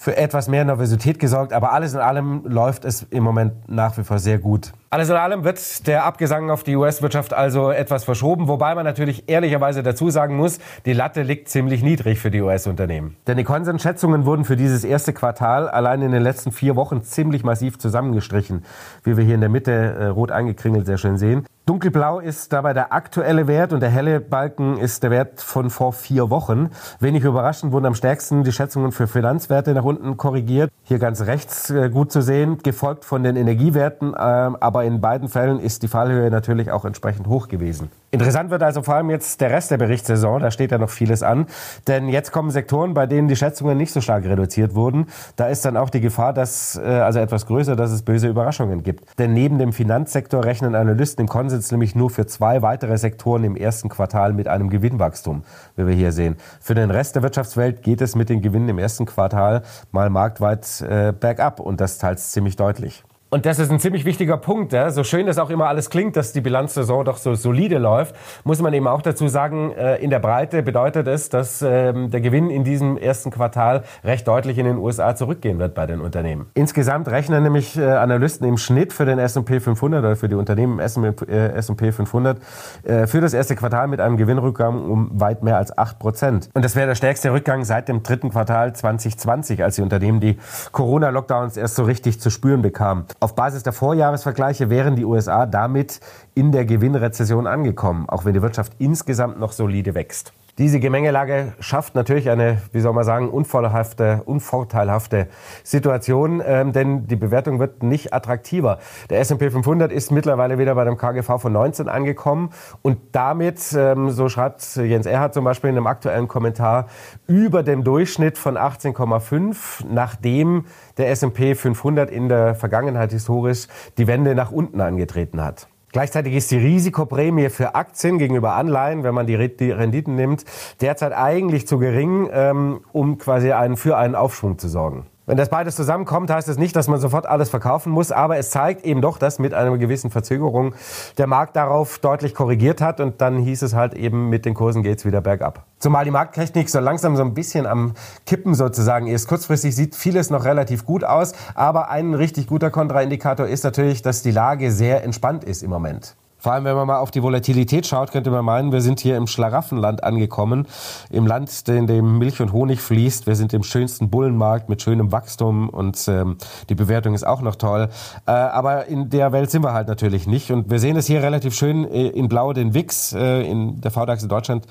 für 0.00 0.16
etwas 0.16 0.48
mehr 0.48 0.64
Nervosität 0.64 1.18
gesorgt, 1.18 1.52
aber 1.52 1.72
alles 1.72 1.92
in 1.92 2.00
allem 2.00 2.42
läuft 2.46 2.86
es 2.86 3.02
im 3.10 3.22
Moment 3.22 3.68
nach 3.68 3.98
wie 3.98 4.02
vor 4.02 4.18
sehr 4.18 4.38
gut. 4.38 4.72
Alles 4.88 5.10
in 5.10 5.14
allem 5.14 5.44
wird 5.44 5.86
der 5.86 6.06
Abgesang 6.06 6.50
auf 6.50 6.62
die 6.62 6.74
US-Wirtschaft 6.74 7.34
also 7.34 7.70
etwas 7.70 8.04
verschoben, 8.04 8.48
wobei 8.48 8.74
man 8.74 8.86
natürlich 8.86 9.28
ehrlicherweise 9.28 9.82
dazu 9.82 10.08
sagen 10.08 10.38
muss, 10.38 10.58
die 10.86 10.94
Latte 10.94 11.20
liegt 11.20 11.50
ziemlich 11.50 11.82
niedrig 11.82 12.18
für 12.18 12.30
die 12.30 12.40
US-Unternehmen. 12.40 13.18
Denn 13.26 13.36
die 13.36 13.44
Konsensschätzungen 13.44 14.24
wurden 14.24 14.46
für 14.46 14.56
dieses 14.56 14.84
erste 14.84 15.12
Quartal 15.12 15.68
allein 15.68 16.00
in 16.00 16.12
den 16.12 16.22
letzten 16.22 16.50
vier 16.50 16.76
Wochen 16.76 17.02
ziemlich 17.02 17.44
massiv 17.44 17.78
zusammengestrichen, 17.78 18.64
wie 19.04 19.18
wir 19.18 19.24
hier 19.24 19.34
in 19.34 19.42
der 19.42 19.50
Mitte 19.50 19.70
äh, 19.72 20.06
rot 20.06 20.32
eingekringelt 20.32 20.86
sehr 20.86 20.96
schön 20.96 21.18
sehen. 21.18 21.44
Dunkelblau 21.70 22.18
ist 22.18 22.52
dabei 22.52 22.72
der 22.72 22.92
aktuelle 22.92 23.46
Wert 23.46 23.72
und 23.72 23.78
der 23.78 23.90
helle 23.90 24.18
Balken 24.18 24.76
ist 24.76 25.04
der 25.04 25.12
Wert 25.12 25.40
von 25.40 25.70
vor 25.70 25.92
vier 25.92 26.28
Wochen. 26.28 26.70
Wenig 26.98 27.22
überraschend 27.22 27.70
wurden 27.70 27.86
am 27.86 27.94
stärksten 27.94 28.42
die 28.42 28.50
Schätzungen 28.50 28.90
für 28.90 29.06
Finanzwerte 29.06 29.72
nach 29.72 29.84
unten 29.84 30.16
korrigiert. 30.16 30.72
Hier 30.82 30.98
ganz 30.98 31.20
rechts 31.20 31.70
äh, 31.70 31.88
gut 31.88 32.10
zu 32.10 32.22
sehen, 32.22 32.58
gefolgt 32.58 33.04
von 33.04 33.22
den 33.22 33.36
Energiewerten, 33.36 34.14
äh, 34.14 34.16
aber 34.16 34.80
aber 34.80 34.84
in 34.84 35.00
beiden 35.00 35.28
Fällen 35.28 35.60
ist 35.60 35.82
die 35.82 35.88
Fallhöhe 35.88 36.30
natürlich 36.30 36.70
auch 36.70 36.86
entsprechend 36.86 37.26
hoch 37.26 37.48
gewesen. 37.48 37.90
Interessant 38.12 38.50
wird 38.50 38.62
also 38.62 38.82
vor 38.82 38.94
allem 38.94 39.10
jetzt 39.10 39.40
der 39.40 39.50
Rest 39.50 39.70
der 39.70 39.76
Berichtssaison, 39.76 40.40
da 40.40 40.50
steht 40.50 40.72
ja 40.72 40.78
noch 40.78 40.90
vieles 40.90 41.22
an, 41.22 41.46
denn 41.86 42.08
jetzt 42.08 42.32
kommen 42.32 42.50
Sektoren, 42.50 42.94
bei 42.94 43.06
denen 43.06 43.28
die 43.28 43.36
Schätzungen 43.36 43.76
nicht 43.76 43.92
so 43.92 44.00
stark 44.00 44.24
reduziert 44.24 44.74
wurden. 44.74 45.06
Da 45.36 45.46
ist 45.46 45.64
dann 45.64 45.76
auch 45.76 45.90
die 45.90 46.00
Gefahr, 46.00 46.32
dass 46.32 46.76
äh, 46.76 46.86
also 46.86 47.20
etwas 47.20 47.46
größer, 47.46 47.76
dass 47.76 47.90
es 47.90 48.02
böse 48.02 48.26
Überraschungen 48.26 48.82
gibt. 48.82 49.04
Denn 49.18 49.32
neben 49.32 49.58
dem 49.58 49.72
Finanzsektor 49.72 50.44
rechnen 50.44 50.74
Analysten 50.74 51.24
im 51.24 51.28
Konsens 51.28 51.59
nämlich 51.70 51.94
nur 51.94 52.10
für 52.10 52.26
zwei 52.26 52.62
weitere 52.62 52.96
Sektoren 52.96 53.44
im 53.44 53.56
ersten 53.56 53.88
Quartal 53.88 54.32
mit 54.32 54.48
einem 54.48 54.70
Gewinnwachstum, 54.70 55.42
wie 55.76 55.86
wir 55.86 55.94
hier 55.94 56.12
sehen. 56.12 56.36
Für 56.60 56.74
den 56.74 56.90
Rest 56.90 57.16
der 57.16 57.22
Wirtschaftswelt 57.22 57.82
geht 57.82 58.00
es 58.00 58.14
mit 58.14 58.28
den 58.28 58.40
Gewinnen 58.40 58.68
im 58.68 58.78
ersten 58.78 59.06
Quartal 59.06 59.62
mal 59.92 60.10
marktweit 60.10 60.80
äh, 60.80 61.12
bergab 61.12 61.60
und 61.60 61.80
das 61.80 61.98
teils 61.98 62.32
ziemlich 62.32 62.56
deutlich. 62.56 63.04
Und 63.32 63.46
das 63.46 63.60
ist 63.60 63.70
ein 63.70 63.78
ziemlich 63.78 64.04
wichtiger 64.04 64.36
Punkt. 64.36 64.72
Ja? 64.72 64.90
So 64.90 65.04
schön 65.04 65.26
das 65.26 65.38
auch 65.38 65.50
immer 65.50 65.68
alles 65.68 65.88
klingt, 65.88 66.16
dass 66.16 66.32
die 66.32 66.40
Bilanzsaison 66.40 67.04
doch 67.04 67.16
so 67.16 67.36
solide 67.36 67.78
läuft, 67.78 68.16
muss 68.42 68.60
man 68.60 68.74
eben 68.74 68.88
auch 68.88 69.02
dazu 69.02 69.28
sagen, 69.28 69.70
äh, 69.70 69.98
in 69.98 70.10
der 70.10 70.18
Breite 70.18 70.64
bedeutet 70.64 71.06
es, 71.06 71.28
dass 71.28 71.62
ähm, 71.62 72.10
der 72.10 72.22
Gewinn 72.22 72.50
in 72.50 72.64
diesem 72.64 72.98
ersten 72.98 73.30
Quartal 73.30 73.84
recht 74.02 74.26
deutlich 74.26 74.58
in 74.58 74.64
den 74.64 74.78
USA 74.78 75.14
zurückgehen 75.14 75.60
wird 75.60 75.76
bei 75.76 75.86
den 75.86 76.00
Unternehmen. 76.00 76.46
Insgesamt 76.54 77.06
rechnen 77.06 77.44
nämlich 77.44 77.78
äh, 77.78 77.84
Analysten 77.84 78.48
im 78.48 78.56
Schnitt 78.56 78.92
für 78.92 79.04
den 79.04 79.20
S&P 79.20 79.60
500 79.60 80.00
oder 80.00 80.16
für 80.16 80.28
die 80.28 80.34
Unternehmen 80.34 80.80
S&P 80.80 81.92
500 81.92 82.38
äh, 82.82 83.06
für 83.06 83.20
das 83.20 83.32
erste 83.32 83.54
Quartal 83.54 83.86
mit 83.86 84.00
einem 84.00 84.16
Gewinnrückgang 84.16 84.90
um 84.90 85.08
weit 85.20 85.44
mehr 85.44 85.56
als 85.56 85.78
8 85.78 86.00
Prozent. 86.00 86.48
Und 86.54 86.64
das 86.64 86.74
wäre 86.74 86.88
der 86.88 86.96
stärkste 86.96 87.32
Rückgang 87.32 87.62
seit 87.62 87.86
dem 87.86 88.02
dritten 88.02 88.30
Quartal 88.30 88.74
2020, 88.74 89.62
als 89.62 89.76
die 89.76 89.82
Unternehmen 89.82 90.18
die 90.18 90.36
Corona-Lockdowns 90.72 91.56
erst 91.56 91.76
so 91.76 91.84
richtig 91.84 92.20
zu 92.20 92.30
spüren 92.30 92.62
bekamen. 92.62 93.04
Auf 93.22 93.34
Basis 93.34 93.62
der 93.62 93.74
Vorjahresvergleiche 93.74 94.70
wären 94.70 94.96
die 94.96 95.04
USA 95.04 95.44
damit 95.44 96.00
in 96.34 96.52
der 96.52 96.64
Gewinnrezession 96.64 97.46
angekommen, 97.46 98.08
auch 98.08 98.24
wenn 98.24 98.32
die 98.32 98.40
Wirtschaft 98.40 98.72
insgesamt 98.78 99.38
noch 99.38 99.52
solide 99.52 99.94
wächst. 99.94 100.32
Diese 100.60 100.78
Gemengelage 100.78 101.54
schafft 101.58 101.94
natürlich 101.94 102.28
eine, 102.28 102.60
wie 102.72 102.80
soll 102.80 102.92
man 102.92 103.02
sagen, 103.02 103.30
unvorteilhafte, 103.30 104.20
unvorteilhafte 104.26 105.28
Situation, 105.64 106.42
ähm, 106.44 106.72
denn 106.72 107.06
die 107.06 107.16
Bewertung 107.16 107.58
wird 107.60 107.82
nicht 107.82 108.12
attraktiver. 108.12 108.78
Der 109.08 109.20
S&P 109.20 109.48
500 109.48 109.90
ist 109.90 110.12
mittlerweile 110.12 110.58
wieder 110.58 110.74
bei 110.74 110.84
dem 110.84 110.98
KGV 110.98 111.40
von 111.40 111.50
19 111.54 111.88
angekommen 111.88 112.50
und 112.82 112.98
damit, 113.12 113.74
ähm, 113.74 114.10
so 114.10 114.28
schreibt 114.28 114.76
Jens 114.76 115.06
Erhard 115.06 115.32
zum 115.32 115.46
Beispiel 115.46 115.70
in 115.70 115.78
einem 115.78 115.86
aktuellen 115.86 116.28
Kommentar, 116.28 116.88
über 117.26 117.62
dem 117.62 117.82
Durchschnitt 117.82 118.36
von 118.36 118.58
18,5, 118.58 119.86
nachdem 119.90 120.66
der 120.98 121.08
S&P 121.08 121.54
500 121.54 122.10
in 122.10 122.28
der 122.28 122.54
Vergangenheit 122.54 123.12
historisch 123.12 123.66
die 123.96 124.06
Wende 124.06 124.34
nach 124.34 124.52
unten 124.52 124.82
angetreten 124.82 125.42
hat. 125.42 125.68
Gleichzeitig 125.92 126.34
ist 126.34 126.50
die 126.50 126.58
Risikoprämie 126.58 127.48
für 127.48 127.74
Aktien 127.74 128.18
gegenüber 128.18 128.54
Anleihen, 128.54 129.02
wenn 129.02 129.14
man 129.14 129.26
die 129.26 129.34
Renditen 129.34 130.14
nimmt, 130.14 130.44
derzeit 130.80 131.12
eigentlich 131.12 131.66
zu 131.66 131.78
gering, 131.78 132.28
ähm, 132.32 132.80
um 132.92 133.18
quasi 133.18 133.52
für 133.76 133.96
einen 133.96 134.14
Aufschwung 134.14 134.58
zu 134.58 134.68
sorgen. 134.68 135.06
Wenn 135.30 135.36
das 135.36 135.48
beides 135.48 135.76
zusammenkommt, 135.76 136.28
heißt 136.28 136.48
es 136.48 136.56
das 136.56 136.58
nicht, 136.58 136.74
dass 136.74 136.88
man 136.88 136.98
sofort 136.98 137.24
alles 137.24 137.50
verkaufen 137.50 137.92
muss, 137.92 138.10
aber 138.10 138.38
es 138.38 138.50
zeigt 138.50 138.84
eben 138.84 139.00
doch, 139.00 139.16
dass 139.16 139.38
mit 139.38 139.54
einer 139.54 139.78
gewissen 139.78 140.10
Verzögerung 140.10 140.74
der 141.18 141.28
Markt 141.28 141.54
darauf 141.54 142.00
deutlich 142.00 142.34
korrigiert 142.34 142.80
hat 142.80 142.98
und 142.98 143.20
dann 143.20 143.38
hieß 143.38 143.62
es 143.62 143.72
halt 143.72 143.94
eben, 143.94 144.28
mit 144.28 144.44
den 144.44 144.54
Kursen 144.54 144.82
geht's 144.82 145.04
wieder 145.04 145.20
bergab. 145.20 145.66
Zumal 145.78 146.04
die 146.04 146.10
Markttechnik 146.10 146.68
so 146.68 146.80
langsam 146.80 147.14
so 147.14 147.22
ein 147.22 147.32
bisschen 147.32 147.66
am 147.66 147.94
Kippen 148.26 148.54
sozusagen 148.54 149.06
ist. 149.06 149.28
Kurzfristig 149.28 149.76
sieht 149.76 149.94
vieles 149.94 150.30
noch 150.30 150.44
relativ 150.44 150.84
gut 150.84 151.04
aus, 151.04 151.32
aber 151.54 151.90
ein 151.90 152.14
richtig 152.14 152.48
guter 152.48 152.70
Kontraindikator 152.72 153.46
ist 153.46 153.62
natürlich, 153.62 154.02
dass 154.02 154.22
die 154.22 154.32
Lage 154.32 154.72
sehr 154.72 155.04
entspannt 155.04 155.44
ist 155.44 155.62
im 155.62 155.70
Moment. 155.70 156.16
Vor 156.40 156.52
allem, 156.52 156.64
wenn 156.64 156.74
man 156.74 156.86
mal 156.86 156.98
auf 156.98 157.10
die 157.10 157.22
Volatilität 157.22 157.86
schaut, 157.86 158.12
könnte 158.12 158.30
man 158.30 158.44
meinen, 158.44 158.72
wir 158.72 158.80
sind 158.80 159.00
hier 159.00 159.16
im 159.16 159.26
Schlaraffenland 159.26 160.02
angekommen. 160.02 160.66
Im 161.10 161.26
Land, 161.26 161.68
in 161.68 161.86
dem 161.86 162.18
Milch 162.18 162.40
und 162.40 162.52
Honig 162.52 162.80
fließt. 162.80 163.26
Wir 163.26 163.36
sind 163.36 163.52
im 163.52 163.62
schönsten 163.62 164.08
Bullenmarkt 164.08 164.68
mit 164.68 164.80
schönem 164.80 165.12
Wachstum 165.12 165.68
und 165.68 166.08
ähm, 166.08 166.38
die 166.68 166.74
Bewertung 166.74 167.14
ist 167.14 167.26
auch 167.26 167.42
noch 167.42 167.56
toll. 167.56 167.90
Äh, 168.26 168.30
aber 168.30 168.86
in 168.86 169.10
der 169.10 169.32
Welt 169.32 169.50
sind 169.50 169.62
wir 169.62 169.74
halt 169.74 169.88
natürlich 169.88 170.26
nicht. 170.26 170.50
Und 170.50 170.70
wir 170.70 170.78
sehen 170.78 170.96
es 170.96 171.06
hier 171.06 171.22
relativ 171.22 171.54
schön 171.54 171.84
äh, 171.84 172.08
in 172.08 172.28
Blau, 172.28 172.52
den 172.52 172.72
WIX 172.72 173.12
äh, 173.12 173.42
in 173.42 173.80
der 173.80 173.90
VDAX 173.90 174.22
in 174.22 174.28
Deutschland. 174.28 174.66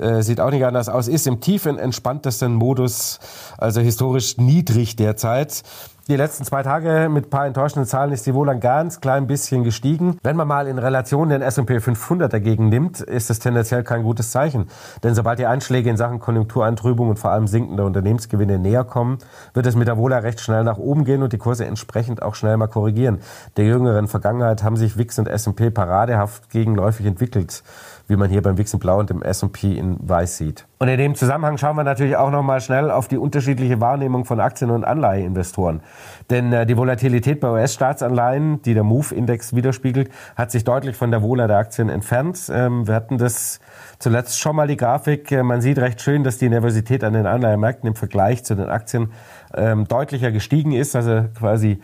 Äh, 0.00 0.22
sieht 0.22 0.40
auch 0.40 0.50
nicht 0.50 0.64
anders 0.64 0.88
aus, 0.88 1.08
ist 1.08 1.26
im 1.26 1.40
tiefen, 1.40 1.78
entspanntesten 1.78 2.54
Modus, 2.54 3.20
also 3.58 3.80
historisch 3.80 4.38
niedrig 4.38 4.96
derzeit. 4.96 5.62
Die 6.08 6.16
letzten 6.16 6.44
zwei 6.44 6.64
Tage 6.64 7.08
mit 7.08 7.26
ein 7.26 7.30
paar 7.30 7.46
enttäuschenden 7.46 7.86
Zahlen 7.86 8.10
ist 8.10 8.26
die 8.26 8.34
wohl 8.34 8.48
ein 8.48 8.58
ganz 8.58 9.00
klein 9.00 9.28
bisschen 9.28 9.62
gestiegen. 9.62 10.18
Wenn 10.24 10.34
man 10.34 10.48
mal 10.48 10.66
in 10.66 10.78
Relation 10.78 11.28
den 11.28 11.40
S&P 11.40 11.78
500 11.78 12.32
dagegen 12.32 12.68
nimmt, 12.68 13.00
ist 13.00 13.30
das 13.30 13.38
tendenziell 13.38 13.84
kein 13.84 14.02
gutes 14.02 14.32
Zeichen. 14.32 14.66
Denn 15.04 15.14
sobald 15.14 15.38
die 15.38 15.46
Einschläge 15.46 15.88
in 15.88 15.96
Sachen 15.96 16.18
Konjunktureintrübung 16.18 17.10
und 17.10 17.18
vor 17.20 17.30
allem 17.30 17.46
sinkender 17.46 17.84
Unternehmensgewinne 17.84 18.58
näher 18.58 18.82
kommen, 18.82 19.18
wird 19.54 19.66
es 19.66 19.76
mit 19.76 19.86
der 19.86 19.98
Wohler 19.98 20.24
recht 20.24 20.40
schnell 20.40 20.64
nach 20.64 20.78
oben 20.78 21.04
gehen 21.04 21.22
und 21.22 21.32
die 21.32 21.38
Kurse 21.38 21.64
entsprechend 21.66 22.22
auch 22.22 22.34
schnell 22.34 22.56
mal 22.56 22.66
korrigieren. 22.66 23.20
Der 23.56 23.66
jüngeren 23.66 24.08
Vergangenheit 24.08 24.64
haben 24.64 24.76
sich 24.76 24.96
WIX 24.96 25.20
und 25.20 25.28
S&P 25.28 25.70
paradehaft 25.70 26.50
gegenläufig 26.50 27.06
entwickelt 27.06 27.62
wie 28.10 28.16
man 28.16 28.28
hier 28.28 28.42
beim 28.42 28.58
Wix 28.58 28.74
in 28.74 28.80
Blau 28.80 28.98
und 28.98 29.08
dem 29.08 29.22
S&P 29.22 29.78
in 29.78 29.96
Weiß 30.00 30.36
sieht. 30.36 30.66
Und 30.78 30.88
in 30.88 30.98
dem 30.98 31.14
Zusammenhang 31.14 31.56
schauen 31.58 31.76
wir 31.76 31.84
natürlich 31.84 32.16
auch 32.16 32.30
noch 32.30 32.42
mal 32.42 32.60
schnell 32.60 32.90
auf 32.90 33.06
die 33.06 33.16
unterschiedliche 33.16 33.80
Wahrnehmung 33.80 34.24
von 34.24 34.40
Aktien- 34.40 34.70
und 34.70 34.84
Anleiheinvestoren. 34.84 35.80
Denn 36.28 36.52
äh, 36.52 36.66
die 36.66 36.76
Volatilität 36.76 37.40
bei 37.40 37.50
US-Staatsanleihen, 37.50 38.62
die 38.62 38.74
der 38.74 38.82
MOVE-Index 38.82 39.54
widerspiegelt, 39.54 40.10
hat 40.36 40.50
sich 40.50 40.64
deutlich 40.64 40.96
von 40.96 41.10
der 41.10 41.22
Wohler 41.22 41.48
der 41.48 41.58
Aktien 41.58 41.88
entfernt. 41.88 42.50
Ähm, 42.52 42.86
wir 42.86 42.94
hatten 42.94 43.18
das 43.18 43.60
zuletzt 43.98 44.40
schon 44.40 44.56
mal 44.56 44.66
die 44.66 44.76
Grafik. 44.76 45.30
Äh, 45.30 45.42
man 45.42 45.60
sieht 45.60 45.78
recht 45.78 46.00
schön, 46.00 46.24
dass 46.24 46.38
die 46.38 46.48
Nervosität 46.48 47.04
an 47.04 47.12
den 47.12 47.26
Anleihenmärkten 47.26 47.86
im 47.86 47.94
Vergleich 47.94 48.44
zu 48.44 48.54
den 48.54 48.68
Aktien 48.68 49.12
ähm, 49.54 49.86
deutlicher 49.86 50.32
gestiegen 50.32 50.72
ist. 50.72 50.96
Also 50.96 51.24
quasi 51.38 51.80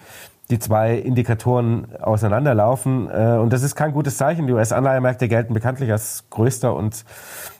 die 0.50 0.59
zwei 0.59 0.97
Indikatoren 0.97 1.97
auseinanderlaufen. 2.00 3.09
Äh, 3.11 3.38
und 3.38 3.53
das 3.53 3.62
ist 3.62 3.75
kein 3.75 3.93
gutes 3.93 4.17
Zeichen. 4.17 4.47
Die 4.47 4.53
US-Anleihemärkte 4.53 5.29
gelten 5.29 5.55
bekanntlich 5.55 5.91
als 5.91 6.25
größter 6.31 6.75
und 6.75 7.05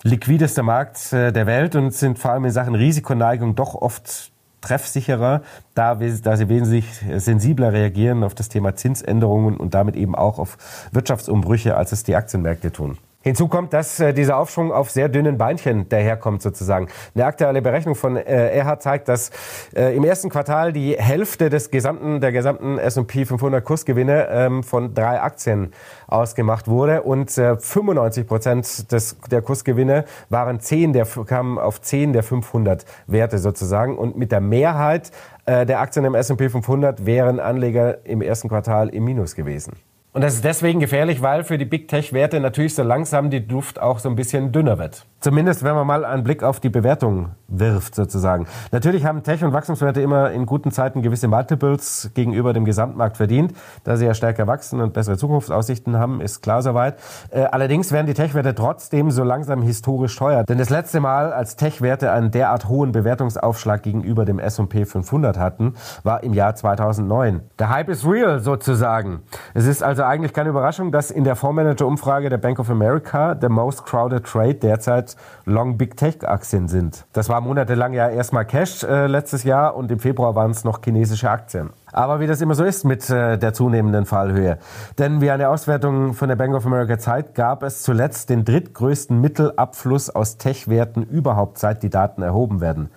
liquidester 0.03 0.63
Markt 0.63 1.13
äh, 1.13 1.33
der 1.33 1.47
Welt 1.47 1.75
und 1.75 1.93
sind 1.93 2.19
vor 2.19 2.33
allem 2.33 2.45
in 2.45 2.51
Sachen 2.51 2.75
Risikoneigung 2.75 3.55
doch 3.55 3.75
oft 3.75 4.31
treffsicherer, 4.61 5.43
da, 5.75 5.95
da 5.95 6.37
sie 6.37 6.49
wesentlich 6.49 6.87
sensibler 7.17 7.73
reagieren 7.73 8.25
auf 8.25 8.35
das 8.35 8.49
Thema 8.49 8.75
Zinsänderungen 8.75 9.57
und 9.57 9.75
damit 9.75 9.95
eben 9.95 10.15
auch 10.15 10.39
auf 10.39 10.59
Wirtschaftsumbrüche, 10.93 11.77
als 11.77 11.93
es 11.93 12.03
die 12.03 12.17
Aktienmärkte 12.17 12.73
tun. 12.73 12.99
Hinzu 13.27 13.49
kommt, 13.49 13.73
dass 13.73 13.99
äh, 13.99 14.15
dieser 14.15 14.37
Aufschwung 14.37 14.71
auf 14.71 14.89
sehr 14.89 15.09
dünnen 15.09 15.37
Beinchen 15.37 15.89
daherkommt 15.89 16.43
sozusagen. 16.43 16.87
Eine 17.17 17.25
aktuelle 17.25 17.61
Berechnung 17.61 17.97
von 17.97 18.17
äh, 18.17 18.23
Erhard 18.57 18.83
zeigt, 18.83 19.09
dass 19.09 19.33
äh, 19.75 19.97
im 19.97 20.05
ersten 20.05 20.29
Quartal 20.29 20.73
die 20.73 20.97
Hälfte 20.97 21.51
des 21.51 21.73
gesamten, 21.73 22.21
der 22.21 22.31
gesamten 22.31 22.79
S&P 22.79 23.25
500 23.25 23.65
Kursgewinne 23.65 24.29
ähm, 24.31 24.63
von 24.63 24.95
drei 24.95 25.21
Aktien 25.21 25.73
ausgemacht 26.07 26.69
wurde 26.69 27.03
und 27.03 27.37
äh, 27.37 27.57
95 27.57 28.29
Prozent 28.29 28.93
des, 28.93 29.17
der 29.29 29.43
Kursgewinne 29.43 30.05
waren 30.29 30.61
zehn 30.61 30.93
der, 30.93 31.05
kamen 31.05 31.59
auf 31.59 31.81
zehn 31.81 32.13
der 32.13 32.23
500 32.23 32.85
Werte 33.09 33.39
sozusagen 33.39 33.99
und 33.99 34.17
mit 34.17 34.31
der 34.31 34.41
Mehrheit 34.41 35.11
äh, 35.47 35.67
der 35.67 35.81
Aktien 35.81 36.05
im 36.05 36.15
S&P 36.15 36.49
500 36.49 37.05
wären 37.05 37.41
Anleger 37.41 38.07
im 38.07 38.23
ersten 38.23 38.49
Quartal 38.49 38.91
im 38.91 39.05
Minus 39.05 39.35
gewesen. 39.35 39.73
Und 40.17 40.23
das 40.23 40.33
ist 40.33 40.45
deswegen 40.45 40.81
gefährlich, 40.81 41.21
weil 41.21 41.45
für 41.45 41.59
die 41.59 41.67
Big 41.67 41.89
Tech-Werte 41.89 42.41
natürlich 42.41 42.75
so 42.75 42.83
langsam 42.83 43.29
die 43.29 43.47
Duft 43.47 43.79
auch 43.79 43.99
so 43.99 44.09
ein 44.09 44.17
bisschen 44.17 44.51
dünner 44.51 44.79
wird. 44.79 45.05
Zumindest, 45.21 45.63
wenn 45.63 45.75
man 45.75 45.87
mal 45.87 46.07
einen 46.07 46.25
Blick 46.25 46.43
auf 46.43 46.59
die 46.59 46.71
Bewertung 46.71 47.33
wirft, 47.49 47.95
sozusagen. 47.95 48.47
Natürlich 48.73 49.05
haben 49.05 49.23
Tech- 49.23 49.45
und 49.45 49.53
Wachstumswerte 49.53 50.01
immer 50.01 50.31
in 50.31 50.47
guten 50.47 50.71
Zeiten 50.71 51.03
gewisse 51.03 51.29
Multiples 51.29 52.13
gegenüber 52.15 52.55
dem 52.55 52.65
Gesamtmarkt 52.65 53.19
verdient. 53.19 53.53
Da 53.85 53.99
sie 53.99 54.07
ja 54.07 54.15
stärker 54.15 54.47
wachsen 54.47 54.81
und 54.81 54.95
bessere 54.95 55.19
Zukunftsaussichten 55.19 55.99
haben, 55.99 56.23
ist 56.23 56.41
klar 56.43 56.63
soweit. 56.63 56.97
Äh, 57.31 57.43
allerdings 57.43 57.93
werden 57.93 58.07
die 58.07 58.15
Tech-Werte 58.15 58.55
trotzdem 58.55 59.11
so 59.11 59.23
langsam 59.23 59.61
historisch 59.61 60.17
teuer. 60.17 60.45
Denn 60.45 60.57
das 60.57 60.71
letzte 60.71 61.01
Mal, 61.01 61.35
als 61.35 61.57
Tech-Werte 61.57 62.11
einen 62.11 62.31
derart 62.31 62.71
hohen 62.71 62.93
Bewertungsaufschlag 62.93 63.83
gegenüber 63.83 64.25
dem 64.25 64.39
S&P 64.39 64.87
500 64.87 65.39
hatten, 65.39 65.75
war 66.05 66.23
im 66.23 66.33
Jahr 66.33 66.55
2009. 66.55 67.43
Der 67.59 67.69
Hype 67.69 67.91
ist 67.91 68.07
real, 68.07 68.41
sozusagen. 68.41 69.21
Es 69.53 69.67
ist 69.67 69.83
also 69.83 70.06
eigentlich 70.07 70.33
keine 70.33 70.51
Überraschung, 70.51 70.93
dass 70.93 71.11
in 71.11 71.25
der 71.25 71.37
Fondsmanager-Umfrage 71.37 72.29
der 72.29 72.39
Bank 72.39 72.59
of 72.59 72.71
America 72.71 73.35
der 73.35 73.49
most 73.49 73.85
crowded 73.85 74.25
trade 74.25 74.55
derzeit 74.55 75.17
Long 75.45 75.77
Big 75.77 75.97
Tech 75.97 76.27
Aktien 76.27 76.69
sind. 76.69 77.05
Das 77.13 77.29
war 77.29 77.41
monatelang 77.41 77.93
ja 77.93 78.09
erstmal 78.09 78.45
Cash 78.45 78.83
äh, 78.85 79.07
letztes 79.07 79.45
Jahr 79.45 79.77
und 79.77 79.91
im 79.91 79.99
Februar 79.99 80.35
waren 80.35 80.51
es 80.51 80.65
noch 80.65 80.81
chinesische 80.83 81.31
Aktien. 81.31 81.71
Aber 81.93 82.21
wie 82.21 82.27
das 82.27 82.41
immer 82.41 82.55
so 82.55 82.65
ist 82.65 82.85
mit 82.85 83.09
äh, 83.11 83.39
der 83.39 83.53
zunehmenden 83.53 84.07
Fallhöhe. 84.07 84.59
Denn 84.99 85.21
wie 85.21 85.31
eine 85.31 85.49
Auswertung 85.49 86.15
von 86.15 86.29
der 86.29 86.37
Bank 86.37 86.55
of 86.55 86.67
America 86.67 86.99
zeigt, 86.99 87.35
gab 87.35 87.63
es 87.63 87.83
zuletzt 87.83 88.31
den 88.31 88.45
drittgrößten 88.45 89.21
Mittelabfluss 89.21 90.11
aus 90.11 90.37
Tech-Werten 90.37 91.03
überhaupt, 91.03 91.59
seit 91.59 91.83
die 91.83 91.91
Daten 91.91 92.23
erhoben 92.23 92.61
werden. 92.61 92.91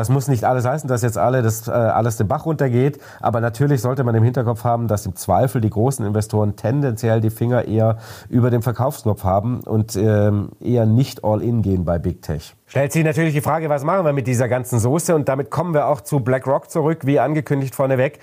Das 0.00 0.08
muss 0.08 0.28
nicht 0.28 0.44
alles 0.44 0.64
heißen, 0.64 0.88
dass 0.88 1.02
jetzt 1.02 1.18
alle 1.18 1.42
das, 1.42 1.68
äh, 1.68 1.72
alles 1.72 2.16
den 2.16 2.26
Bach 2.26 2.46
runtergeht, 2.46 2.98
aber 3.20 3.42
natürlich 3.42 3.82
sollte 3.82 4.02
man 4.02 4.14
im 4.14 4.24
Hinterkopf 4.24 4.64
haben, 4.64 4.88
dass 4.88 5.04
im 5.04 5.14
Zweifel 5.14 5.60
die 5.60 5.68
großen 5.68 6.06
Investoren 6.06 6.56
tendenziell 6.56 7.20
die 7.20 7.28
Finger 7.28 7.66
eher 7.66 7.98
über 8.30 8.50
den 8.50 8.62
Verkaufsknopf 8.62 9.24
haben 9.24 9.60
und 9.60 9.96
ähm, 9.96 10.52
eher 10.58 10.86
nicht 10.86 11.22
all 11.22 11.42
in 11.42 11.60
gehen 11.60 11.84
bei 11.84 11.98
Big 11.98 12.22
Tech. 12.22 12.56
Stellt 12.64 12.92
sich 12.92 13.04
natürlich 13.04 13.34
die 13.34 13.42
Frage, 13.42 13.68
was 13.68 13.84
machen 13.84 14.06
wir 14.06 14.14
mit 14.14 14.26
dieser 14.26 14.48
ganzen 14.48 14.78
Soße? 14.78 15.14
Und 15.14 15.28
damit 15.28 15.50
kommen 15.50 15.74
wir 15.74 15.86
auch 15.86 16.00
zu 16.00 16.20
BlackRock 16.20 16.70
zurück, 16.70 17.00
wie 17.04 17.20
angekündigt 17.20 17.74
vorneweg, 17.74 18.20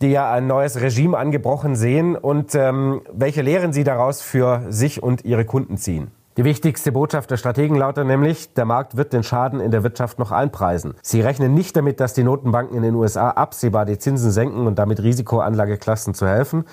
die 0.00 0.08
ja 0.08 0.32
ein 0.32 0.46
neues 0.46 0.80
Regime 0.80 1.18
angebrochen 1.18 1.76
sehen 1.76 2.16
und 2.16 2.54
ähm, 2.54 3.02
welche 3.12 3.42
Lehren 3.42 3.74
sie 3.74 3.84
daraus 3.84 4.22
für 4.22 4.62
sich 4.70 5.02
und 5.02 5.26
ihre 5.26 5.44
Kunden 5.44 5.76
ziehen. 5.76 6.10
Die 6.38 6.44
wichtigste 6.44 6.92
Botschaft 6.92 7.32
der 7.32 7.36
Strategen 7.36 7.76
lautet 7.76 8.06
nämlich, 8.06 8.54
der 8.54 8.64
Markt 8.64 8.96
wird 8.96 9.12
den 9.12 9.24
Schaden 9.24 9.58
in 9.58 9.72
der 9.72 9.82
Wirtschaft 9.82 10.20
noch 10.20 10.30
einpreisen. 10.30 10.94
Sie 11.02 11.20
rechnen 11.20 11.52
nicht 11.52 11.76
damit, 11.76 11.98
dass 11.98 12.14
die 12.14 12.22
Notenbanken 12.22 12.76
in 12.76 12.84
den 12.84 12.94
USA 12.94 13.30
absehbar 13.30 13.84
die 13.84 13.98
Zinsen 13.98 14.30
senken 14.30 14.68
und 14.68 14.78
damit 14.78 15.02
Risikoanlageklassen 15.02 16.14
zu 16.14 16.28
helfen. 16.28 16.64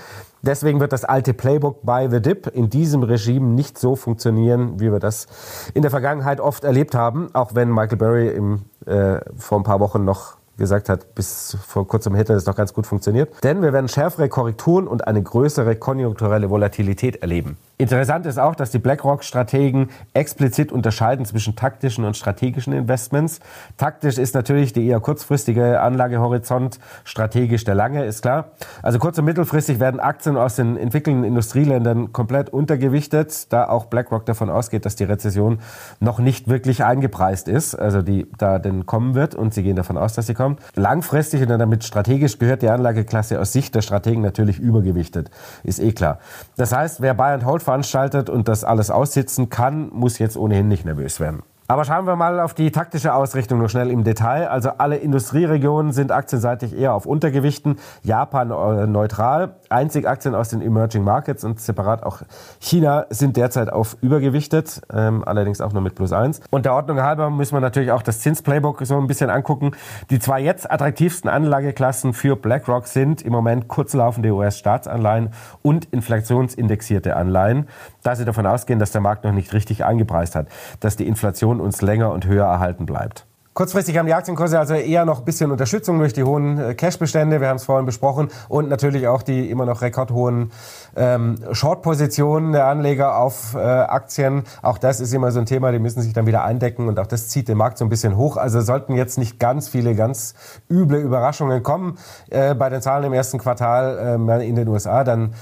Deswegen 0.43 0.79
wird 0.79 0.93
das 0.93 1.03
alte 1.03 1.33
Playbook 1.33 1.83
by 1.83 2.07
the 2.11 2.21
Dip 2.21 2.45
in 2.45 2.69
diesem 2.69 3.01
Regime 3.01 3.47
nicht 3.47 3.79
so 3.79 3.95
funktionieren, 3.95 4.79
wie 4.79 4.91
wir 4.91 4.99
das 4.99 5.25
in 5.73 5.81
der 5.81 5.89
Vergangenheit 5.89 6.39
oft 6.39 6.63
erlebt 6.63 6.93
haben, 6.93 7.29
auch 7.33 7.55
wenn 7.55 7.71
Michael 7.71 7.97
Burry 7.97 8.27
im, 8.27 8.65
äh, 8.85 9.17
vor 9.35 9.57
ein 9.57 9.63
paar 9.63 9.79
Wochen 9.79 10.05
noch 10.05 10.37
gesagt 10.57 10.89
hat, 10.89 11.15
bis 11.15 11.57
vor 11.65 11.87
kurzem 11.87 12.15
hätte 12.15 12.33
es 12.33 12.45
noch 12.45 12.55
ganz 12.55 12.73
gut 12.73 12.87
funktioniert. 12.87 13.29
Denn 13.43 13.61
wir 13.61 13.73
werden 13.73 13.87
schärfere 13.87 14.29
Korrekturen 14.29 14.87
und 14.87 15.07
eine 15.07 15.21
größere 15.21 15.75
konjunkturelle 15.75 16.49
Volatilität 16.49 17.17
erleben. 17.21 17.57
Interessant 17.77 18.25
ist 18.25 18.39
auch, 18.39 18.55
dass 18.55 18.71
die 18.71 18.79
BlackRock-Strategen 18.79 19.89
explizit 20.13 20.71
unterscheiden 20.71 21.25
zwischen 21.25 21.57
taktischen 21.57 22.05
und 22.05 22.15
strategischen 22.15 22.71
Investments. 22.71 23.41
Taktisch 23.75 24.17
ist 24.17 24.33
natürlich 24.33 24.71
der 24.71 24.83
eher 24.83 25.01
kurzfristige 25.01 25.81
Anlagehorizont, 25.81 26.79
strategisch 27.03 27.65
der 27.65 27.75
lange, 27.75 28.05
ist 28.05 28.21
klar. 28.21 28.51
Also 28.81 28.97
kurz- 28.97 29.17
und 29.17 29.25
mittelfristig 29.25 29.81
werden 29.81 29.99
Aktien 29.99 30.37
aus 30.37 30.55
den 30.55 30.77
entwickelnden 30.77 31.25
Industrieländern 31.25 32.13
komplett 32.13 32.49
untergewichtet, 32.49 33.51
da 33.51 33.67
auch 33.67 33.87
BlackRock 33.87 34.25
davon 34.25 34.49
ausgeht, 34.49 34.85
dass 34.85 34.95
die 34.95 35.03
Rezession 35.03 35.59
noch 35.99 36.19
nicht 36.19 36.47
wirklich 36.47 36.85
eingepreist 36.85 37.49
ist, 37.49 37.75
also 37.75 38.01
die 38.01 38.25
da 38.37 38.57
denn 38.57 38.85
kommen 38.85 39.15
wird 39.15 39.35
und 39.35 39.53
sie 39.53 39.63
gehen 39.63 39.75
davon 39.75 39.97
aus, 39.97 40.13
dass 40.13 40.27
sie 40.27 40.33
kommt. 40.33 40.61
Langfristig 40.75 41.41
und 41.41 41.49
damit 41.49 41.83
strategisch 41.83 42.39
gehört 42.39 42.61
die 42.61 42.69
Anlageklasse 42.69 43.37
aus 43.37 43.51
Sicht 43.51 43.75
der 43.75 43.81
Strategen 43.81 44.21
natürlich 44.21 44.59
übergewichtet, 44.59 45.29
ist 45.63 45.79
eh 45.79 45.91
klar. 45.91 46.19
Das 46.55 46.73
heißt, 46.73 47.01
wer 47.01 47.13
Buy 47.13 47.33
and 47.33 47.45
Hold 47.45 47.64
veranstaltet 47.65 48.29
und 48.29 48.47
das 48.47 48.63
alles 48.63 48.89
aussitzen 48.89 49.49
kann, 49.49 49.89
muss 49.91 50.17
jetzt 50.19 50.37
ohnehin 50.37 50.69
nicht 50.69 50.85
nervös 50.85 51.19
werden. 51.19 51.43
Aber 51.67 51.83
schauen 51.83 52.05
wir 52.05 52.15
mal 52.15 52.39
auf 52.39 52.53
die 52.53 52.71
taktische 52.71 53.15
Ausrichtung 53.15 53.59
noch 53.59 53.69
schnell 53.69 53.89
im 53.89 54.03
Detail. 54.03 54.47
Also 54.49 54.69
alle 54.77 54.97
Industrieregionen 54.97 55.93
sind 55.93 56.11
aktienseitig 56.11 56.77
eher 56.77 56.93
auf 56.93 57.07
Untergewichten. 57.07 57.79
Japan 58.03 58.51
äh, 58.51 58.85
neutral. 58.85 59.55
Einzig 59.75 60.07
Aktien 60.07 60.33
aus 60.33 60.49
den 60.49 60.61
Emerging 60.61 61.03
Markets 61.03 61.43
und 61.43 61.59
separat 61.59 62.03
auch 62.03 62.21
China 62.59 63.05
sind 63.09 63.37
derzeit 63.37 63.71
auf 63.71 63.97
übergewichtet. 64.01 64.81
Ähm, 64.91 65.23
allerdings 65.25 65.61
auch 65.61 65.73
nur 65.73 65.81
mit 65.81 65.95
plus 65.95 66.11
eins. 66.11 66.41
Und 66.49 66.65
der 66.65 66.73
Ordnung 66.73 67.01
halber 67.01 67.29
müssen 67.29 67.55
wir 67.55 67.61
natürlich 67.61 67.91
auch 67.91 68.01
das 68.01 68.19
Zinsplaybook 68.21 68.85
so 68.85 68.97
ein 68.97 69.07
bisschen 69.07 69.29
angucken. 69.29 69.71
Die 70.09 70.19
zwei 70.19 70.41
jetzt 70.41 70.71
attraktivsten 70.71 71.29
Anlageklassen 71.29 72.13
für 72.13 72.35
BlackRock 72.35 72.87
sind 72.87 73.21
im 73.21 73.31
Moment 73.31 73.67
kurzlaufende 73.67 74.31
US-Staatsanleihen 74.31 75.29
und 75.61 75.85
inflationsindexierte 75.85 77.15
Anleihen. 77.15 77.67
Da 78.01 78.15
sie 78.15 78.25
davon 78.25 78.45
ausgehen, 78.45 78.79
dass 78.79 78.91
der 78.91 79.01
Markt 79.01 79.23
noch 79.23 79.31
nicht 79.31 79.53
richtig 79.53 79.85
eingepreist 79.85 80.35
hat, 80.35 80.47
dass 80.79 80.95
die 80.95 81.07
Inflation 81.07 81.35
Inflation 81.35 81.59
uns 81.59 81.81
länger 81.81 82.11
und 82.11 82.25
höher 82.25 82.45
erhalten 82.45 82.85
bleibt. 82.85 83.25
Kurzfristig 83.55 83.97
haben 83.97 84.05
die 84.05 84.13
Aktienkurse 84.13 84.59
also 84.59 84.73
eher 84.73 85.05
noch 85.05 85.19
ein 85.19 85.23
bisschen 85.23 85.49
Unterstützung 85.49 85.97
durch 85.97 86.11
die 86.11 86.25
hohen 86.25 86.59
äh, 86.59 86.75
Cashbestände, 86.75 87.39
wir 87.39 87.47
haben 87.47 87.55
es 87.55 87.63
vorhin 87.63 87.85
besprochen, 87.85 88.27
und 88.49 88.67
natürlich 88.67 89.07
auch 89.07 89.21
die 89.21 89.49
immer 89.49 89.65
noch 89.65 89.81
rekordhohen 89.81 90.51
ähm, 90.97 91.37
Short-Positionen 91.53 92.51
der 92.51 92.67
Anleger 92.67 93.17
auf 93.17 93.55
äh, 93.55 93.59
Aktien. 93.59 94.43
Auch 94.61 94.77
das 94.77 94.99
ist 94.99 95.13
immer 95.13 95.31
so 95.31 95.39
ein 95.39 95.45
Thema, 95.45 95.71
die 95.71 95.79
müssen 95.79 96.01
sich 96.01 96.11
dann 96.11 96.27
wieder 96.27 96.43
eindecken 96.43 96.89
und 96.89 96.99
auch 96.99 97.07
das 97.07 97.29
zieht 97.29 97.47
den 97.47 97.57
Markt 97.57 97.77
so 97.77 97.85
ein 97.85 97.89
bisschen 97.89 98.17
hoch. 98.17 98.35
Also 98.35 98.59
sollten 98.59 98.93
jetzt 98.93 99.17
nicht 99.17 99.39
ganz 99.39 99.69
viele 99.69 99.95
ganz 99.95 100.33
üble 100.69 100.99
Überraschungen 100.99 101.63
kommen 101.63 101.97
äh, 102.31 102.55
bei 102.55 102.67
den 102.67 102.81
Zahlen 102.81 103.05
im 103.05 103.13
ersten 103.13 103.37
Quartal 103.37 104.19
äh, 104.27 104.45
in 104.45 104.57
den 104.57 104.67
USA, 104.67 105.05
dann 105.05 105.33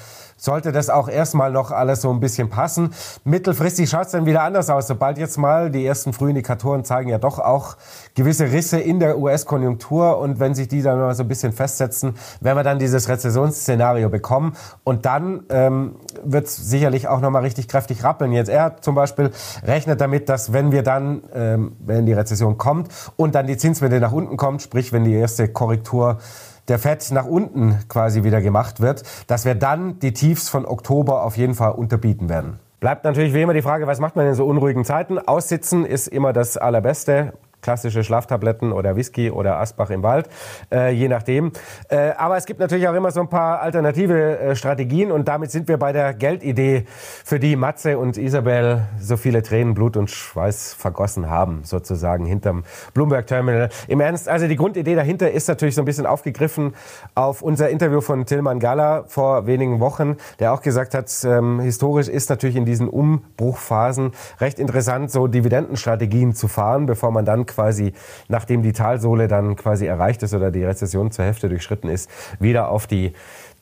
sollte 0.44 0.74
das 0.74 0.90
auch 0.90 1.08
erstmal 1.08 1.52
noch 1.52 1.72
alles 1.72 2.02
so 2.02 2.12
ein 2.12 2.20
bisschen 2.20 2.50
passen. 2.50 2.94
Mittelfristig 3.24 3.90
schaut 3.90 4.08
es 4.08 4.12
dann 4.12 4.26
wieder 4.26 4.44
anders 4.44 4.70
aus. 4.70 4.88
Sobald 4.88 5.18
jetzt 5.18 5.38
mal 5.38 5.72
die 5.72 5.86
ersten 5.86 6.12
Frühindikatoren 6.12 6.84
zeigen 6.84 7.10
ja 7.10 7.18
doch 7.18 7.40
auch 7.40 7.78
gewisse 8.14 8.52
Risse 8.52 8.78
in 8.78 9.00
der 9.00 9.18
US-Konjunktur 9.18 10.18
und 10.18 10.42
wenn 10.42 10.54
sich 10.54 10.68
die 10.68 10.82
dann 10.82 11.00
mal 11.00 11.16
so 11.16 11.24
ein 11.24 11.30
bisschen 11.30 11.54
festsetzen, 11.54 12.16
werden 12.42 12.58
wir 12.58 12.64
dann 12.64 12.78
dieses 12.78 13.08
Rezessionsszenario 13.08 14.10
bekommen 14.10 14.58
und 14.84 15.06
dann 15.06 15.44
ähm, 15.50 15.96
wird 16.26 16.48
es 16.48 16.58
sicherlich 16.58 17.08
auch 17.08 17.22
nochmal 17.22 17.44
richtig 17.44 17.70
kräftig 17.70 18.04
rappeln. 18.04 18.34
Jetzt 18.34 18.50
er 18.50 18.82
zum 18.82 18.96
Beispiel 18.96 19.32
rechnet 19.64 20.02
damit, 20.02 20.28
dass 20.28 20.52
wenn 20.52 20.74
wir 20.74 20.84
dann, 20.84 21.24
ähm, 21.34 21.78
wenn 21.80 22.06
die 22.06 22.14
Rezession 22.14 22.58
kommt 22.58 22.90
und 23.16 23.34
dann 23.36 23.48
die 23.48 23.56
Zinswende 23.56 24.02
nach 24.02 24.12
unten 24.12 24.36
kommt, 24.36 24.62
sprich 24.62 24.92
wenn 24.92 25.06
die 25.06 25.14
erste 25.14 25.48
Korrektur 25.48 26.18
der 26.68 26.80
Fett 26.80 27.12
nach 27.12 27.26
unten 27.26 27.80
quasi 27.88 28.24
wieder 28.24 28.42
gemacht 28.42 28.80
wird, 28.80 29.04
dass 29.28 29.46
wir 29.46 29.56
dann 29.56 30.00
die 30.00 30.14
Tiefs 30.14 30.50
von 30.50 30.66
Oktober 30.66 31.24
auf 31.24 31.38
jeden 31.38 31.54
Fall 31.54 31.72
unterbieten 31.72 32.30
werden. 32.30 32.60
Bleibt 32.80 33.06
natürlich 33.06 33.34
wie 33.34 33.42
immer 33.42 33.54
die 33.54 33.62
Frage, 33.62 33.88
was 33.88 34.00
macht 34.00 34.18
man 34.18 34.28
in 34.28 34.34
so 34.34 34.46
unruhigen 34.46 34.84
Zeiten? 34.84 35.18
Aussitzen 35.18 35.86
ist 35.86 36.08
immer 36.08 36.34
das 36.34 36.58
Allerbeste 36.58 37.34
klassische 37.64 38.04
Schlaftabletten 38.04 38.72
oder 38.72 38.96
Whisky 38.96 39.32
oder 39.32 39.60
Asbach 39.60 39.90
im 39.90 40.04
Wald, 40.04 40.30
äh, 40.72 40.92
je 40.92 41.08
nachdem. 41.08 41.52
Äh, 41.90 42.12
aber 42.18 42.38
es 42.38 42.46
gibt 42.46 42.60
natürlich 42.60 42.88
auch 42.88 42.94
immer 42.94 43.10
so 43.10 43.22
ein 43.22 43.30
paar 43.30 43.62
alternative 43.62 44.38
äh, 44.38 44.56
Strategien 44.56 45.12
und 45.12 45.28
damit 45.28 45.50
sind 45.50 45.68
wir 45.68 45.78
bei 45.78 45.92
der 45.92 46.14
Geldidee, 46.14 46.86
für 47.24 47.40
die 47.40 47.56
Matze 47.56 47.98
und 47.98 48.18
Isabel 48.18 48.84
so 49.00 49.18
viele 49.18 49.42
Tränen, 49.42 49.74
Blut 49.74 49.98
und 49.98 50.12
Schweiß 50.12 50.74
vergossen 50.74 51.30
haben, 51.30 51.62
sozusagen 51.64 52.26
hinterm 52.26 52.64
Bloomberg 52.94 53.26
Terminal. 53.28 53.70
Im 53.88 54.02
Ernst, 54.02 54.28
also 54.28 54.48
die 54.48 54.56
Grundidee 54.56 54.96
dahinter 54.96 55.32
ist 55.32 55.48
natürlich 55.48 55.76
so 55.76 55.82
ein 55.82 55.86
bisschen 55.86 56.06
aufgegriffen 56.06 56.74
auf 57.16 57.42
unser 57.42 57.70
Interview 57.70 58.02
von 58.02 58.26
Tilman 58.26 58.60
Galla 58.60 59.06
vor 59.08 59.48
wenigen 59.48 59.80
Wochen, 59.80 60.18
der 60.40 60.54
auch 60.54 60.62
gesagt 60.62 60.94
hat, 60.94 61.10
ähm, 61.24 61.60
historisch 61.62 62.10
ist 62.10 62.30
natürlich 62.30 62.56
in 62.56 62.66
diesen 62.66 62.90
Umbruchphasen 62.90 64.12
recht 64.40 64.60
interessant, 64.60 65.12
so 65.12 65.28
Dividendenstrategien 65.28 66.34
zu 66.34 66.48
fahren, 66.48 66.86
bevor 66.86 67.12
man 67.12 67.26
dann 67.26 67.46
quasi, 67.54 67.94
nachdem 68.28 68.64
die 68.64 68.74
Talsohle 68.74 69.28
dann 69.28 69.56
quasi 69.56 69.86
erreicht 69.86 70.24
ist 70.24 70.34
oder 70.34 70.52
die 70.52 70.64
Rezession 70.64 71.12
zur 71.12 71.26
Hälfte 71.26 71.50
durchschritten 71.50 71.90
ist, 71.90 72.10
wieder 72.40 72.70
auf 72.70 72.88
die 72.88 73.14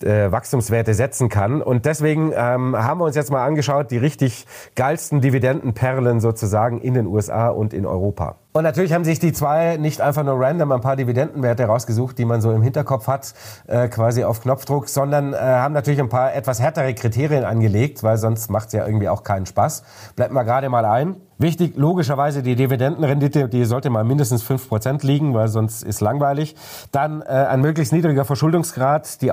äh, 0.04 0.32
Wachstumswerte 0.32 0.94
setzen 0.94 1.30
kann. 1.30 1.62
Und 1.62 1.86
deswegen 1.86 2.32
ähm, 2.36 2.76
haben 2.76 3.00
wir 3.00 3.06
uns 3.06 3.16
jetzt 3.16 3.32
mal 3.32 3.46
angeschaut, 3.46 3.92
die 3.92 3.98
richtig 3.98 4.46
geilsten 4.76 5.22
Dividendenperlen 5.22 6.20
sozusagen 6.20 6.82
in 6.82 6.94
den 6.94 7.08
USA 7.08 7.50
und 7.50 7.74
in 7.74 7.86
Europa. 7.86 8.36
Und 8.54 8.64
natürlich 8.64 8.92
haben 8.92 9.06
sich 9.06 9.20
die 9.20 9.32
zwei 9.32 9.78
nicht 9.78 10.02
einfach 10.02 10.26
nur 10.26 10.38
random 10.38 10.74
ein 10.74 10.82
paar 10.82 10.98
Dividendenwerte 10.98 11.64
rausgesucht, 11.64 12.18
die 12.18 12.26
man 12.26 12.42
so 12.42 12.52
im 12.52 12.62
Hinterkopf 12.62 13.08
hat, 13.08 13.34
äh, 13.68 13.88
quasi 13.88 14.26
auf 14.26 14.42
Knopfdruck, 14.42 14.90
sondern 14.90 15.34
äh, 15.34 15.38
haben 15.38 15.74
natürlich 15.74 16.02
ein 16.02 16.10
paar 16.10 16.36
etwas 16.36 16.60
härtere 16.60 16.94
Kriterien 16.94 17.46
angelegt, 17.46 18.04
weil 18.04 18.18
sonst 18.18 18.50
macht 18.50 18.68
es 18.68 18.74
ja 18.74 18.86
irgendwie 18.86 19.08
auch 19.08 19.24
keinen 19.24 19.46
Spaß. 19.46 19.84
Bleibt 20.18 20.34
mal 20.34 20.44
gerade 20.44 20.68
mal 20.68 20.84
ein. 20.84 21.16
Wichtig, 21.38 21.76
logischerweise 21.76 22.44
die 22.44 22.56
Dividendenrendite, 22.56 23.50
die 23.50 23.66
sollte 23.66 23.90
mal 23.90 24.04
mindestens 24.04 24.44
5% 24.44 25.04
liegen, 25.04 25.34
weil 25.34 25.48
sonst 25.48 25.82
ist 25.82 26.00
langweilig. 26.00 26.56
Dann 26.92 27.22
äh, 27.22 27.26
ein 27.26 27.62
möglichst 27.62 27.94
niedriger 27.94 28.26
Verschuldungsgrad. 28.26 29.22
Die 29.24 29.32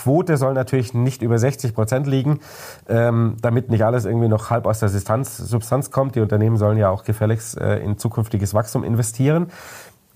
Ausschüttungsquote 0.00 0.36
soll 0.36 0.54
natürlich 0.54 0.94
nicht 0.94 1.22
über 1.22 1.36
60% 1.36 2.08
liegen, 2.08 2.40
ähm, 2.88 3.36
damit 3.40 3.70
nicht 3.70 3.84
alles 3.84 4.04
irgendwie 4.04 4.28
noch 4.28 4.50
halb 4.50 4.66
aus 4.66 4.80
der 4.80 4.88
Substanz, 4.88 5.36
Substanz 5.36 5.90
kommt. 5.90 6.14
Die 6.14 6.20
Unternehmen 6.20 6.56
sollen 6.56 6.78
ja 6.78 6.90
auch 6.90 7.04
gefälligst 7.04 7.58
äh, 7.58 7.78
in 7.78 7.98
zukünftiges 7.98 8.54
Wachstum 8.54 8.84
investieren. 8.84 9.50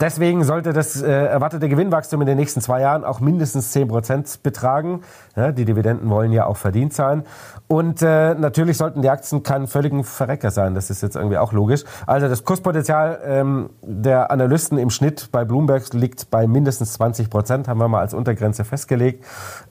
Deswegen 0.00 0.42
sollte 0.42 0.72
das 0.72 1.00
äh, 1.00 1.08
erwartete 1.08 1.68
Gewinnwachstum 1.68 2.20
in 2.20 2.26
den 2.26 2.36
nächsten 2.36 2.60
zwei 2.60 2.80
Jahren 2.80 3.04
auch 3.04 3.20
mindestens 3.20 3.70
10 3.70 3.86
Prozent 3.86 4.42
betragen. 4.42 5.02
Ja, 5.36 5.52
die 5.52 5.64
Dividenden 5.64 6.10
wollen 6.10 6.32
ja 6.32 6.46
auch 6.46 6.56
verdient 6.56 6.92
sein. 6.92 7.22
Und 7.68 8.02
äh, 8.02 8.34
natürlich 8.34 8.76
sollten 8.76 9.02
die 9.02 9.10
Aktien 9.10 9.44
kein 9.44 9.68
völligen 9.68 10.02
Verrecker 10.02 10.50
sein. 10.50 10.74
Das 10.74 10.90
ist 10.90 11.02
jetzt 11.02 11.14
irgendwie 11.14 11.38
auch 11.38 11.52
logisch. 11.52 11.84
Also 12.06 12.28
das 12.28 12.44
Kurspotenzial 12.44 13.20
ähm, 13.24 13.70
der 13.82 14.32
Analysten 14.32 14.78
im 14.78 14.90
Schnitt 14.90 15.28
bei 15.30 15.44
Bloomberg 15.44 15.92
liegt 15.94 16.28
bei 16.28 16.48
mindestens 16.48 16.94
20 16.94 17.30
Prozent, 17.30 17.68
haben 17.68 17.78
wir 17.78 17.88
mal 17.88 18.00
als 18.00 18.14
Untergrenze 18.14 18.64
festgelegt, 18.64 19.24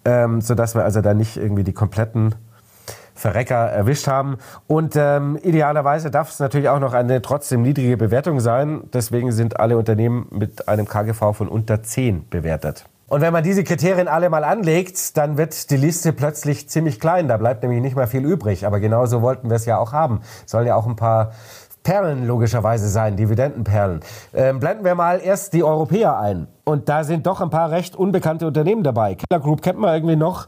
ähm, 0.06 0.40
sodass 0.40 0.74
wir 0.74 0.86
also 0.86 1.02
da 1.02 1.14
nicht 1.14 1.36
irgendwie 1.36 1.66
die 1.66 1.74
kompletten 1.74 2.36
Verrecker 3.24 3.56
erwischt 3.56 4.08
haben. 4.08 4.38
Und 4.68 4.98
ähm, 4.98 5.40
idealerweise 5.42 6.12
darf 6.12 6.30
es 6.30 6.40
natürlich 6.40 6.68
auch 6.68 6.80
noch 6.80 6.92
eine 6.92 7.22
trotzdem 7.22 7.62
niedrige 7.62 7.96
Bewertung 7.96 8.42
sein. 8.42 8.82
Deswegen 8.92 9.32
sind 9.32 9.62
alle 9.62 9.78
Unternehmen 9.78 10.28
mit 10.30 10.68
einem 10.68 10.86
KGV 10.86 11.34
von 11.34 11.48
unter 11.48 11.82
10 11.82 12.28
bewertet. 12.30 12.84
Und 13.08 13.22
wenn 13.22 13.32
man 13.32 13.44
diese 13.44 13.64
Kriterien 13.64 14.10
alle 14.10 14.30
mal 14.30 14.44
anlegt, 14.44 15.16
dann 15.16 15.38
wird 15.38 15.70
die 15.70 15.78
Liste 15.78 16.12
plötzlich 16.12 16.68
ziemlich 16.68 17.00
klein. 17.00 17.30
Da 17.30 17.38
bleibt 17.38 17.64
nämlich 17.64 17.82
nicht 17.82 17.96
mehr 17.96 18.08
viel 18.08 18.26
übrig. 18.26 18.66
Aber 18.66 18.82
genauso 18.82 19.22
wollten 19.22 19.50
wir 19.50 19.56
es 19.56 19.66
ja 19.66 19.78
auch 19.78 19.94
haben. 19.94 20.20
Sollen 20.46 20.68
ja 20.68 20.76
auch 20.76 20.86
ein 20.86 20.98
paar 20.98 21.32
Perlen 21.84 22.26
logischerweise 22.26 22.88
sein, 22.88 23.17
Dividendenperlen. 23.17 24.00
Ähm, 24.34 24.60
blenden 24.60 24.86
wir 24.86 24.96
mal 24.96 25.19
erst 25.19 25.54
die 25.54 25.63
Europäer 25.63 26.17
ein. 26.17 26.48
Und 26.63 26.88
da 26.88 27.04
sind 27.04 27.28
doch 27.28 27.41
ein 27.41 27.50
paar 27.50 27.72
recht 27.72 27.96
unbekannte 27.96 28.48
Unternehmen 28.48 28.84
dabei. 28.84 29.15
Keller 29.15 29.41
Group 29.41 29.62
kennt 29.62 29.80
man 29.80 29.93
irgendwie 29.93 30.15
noch. 30.15 30.48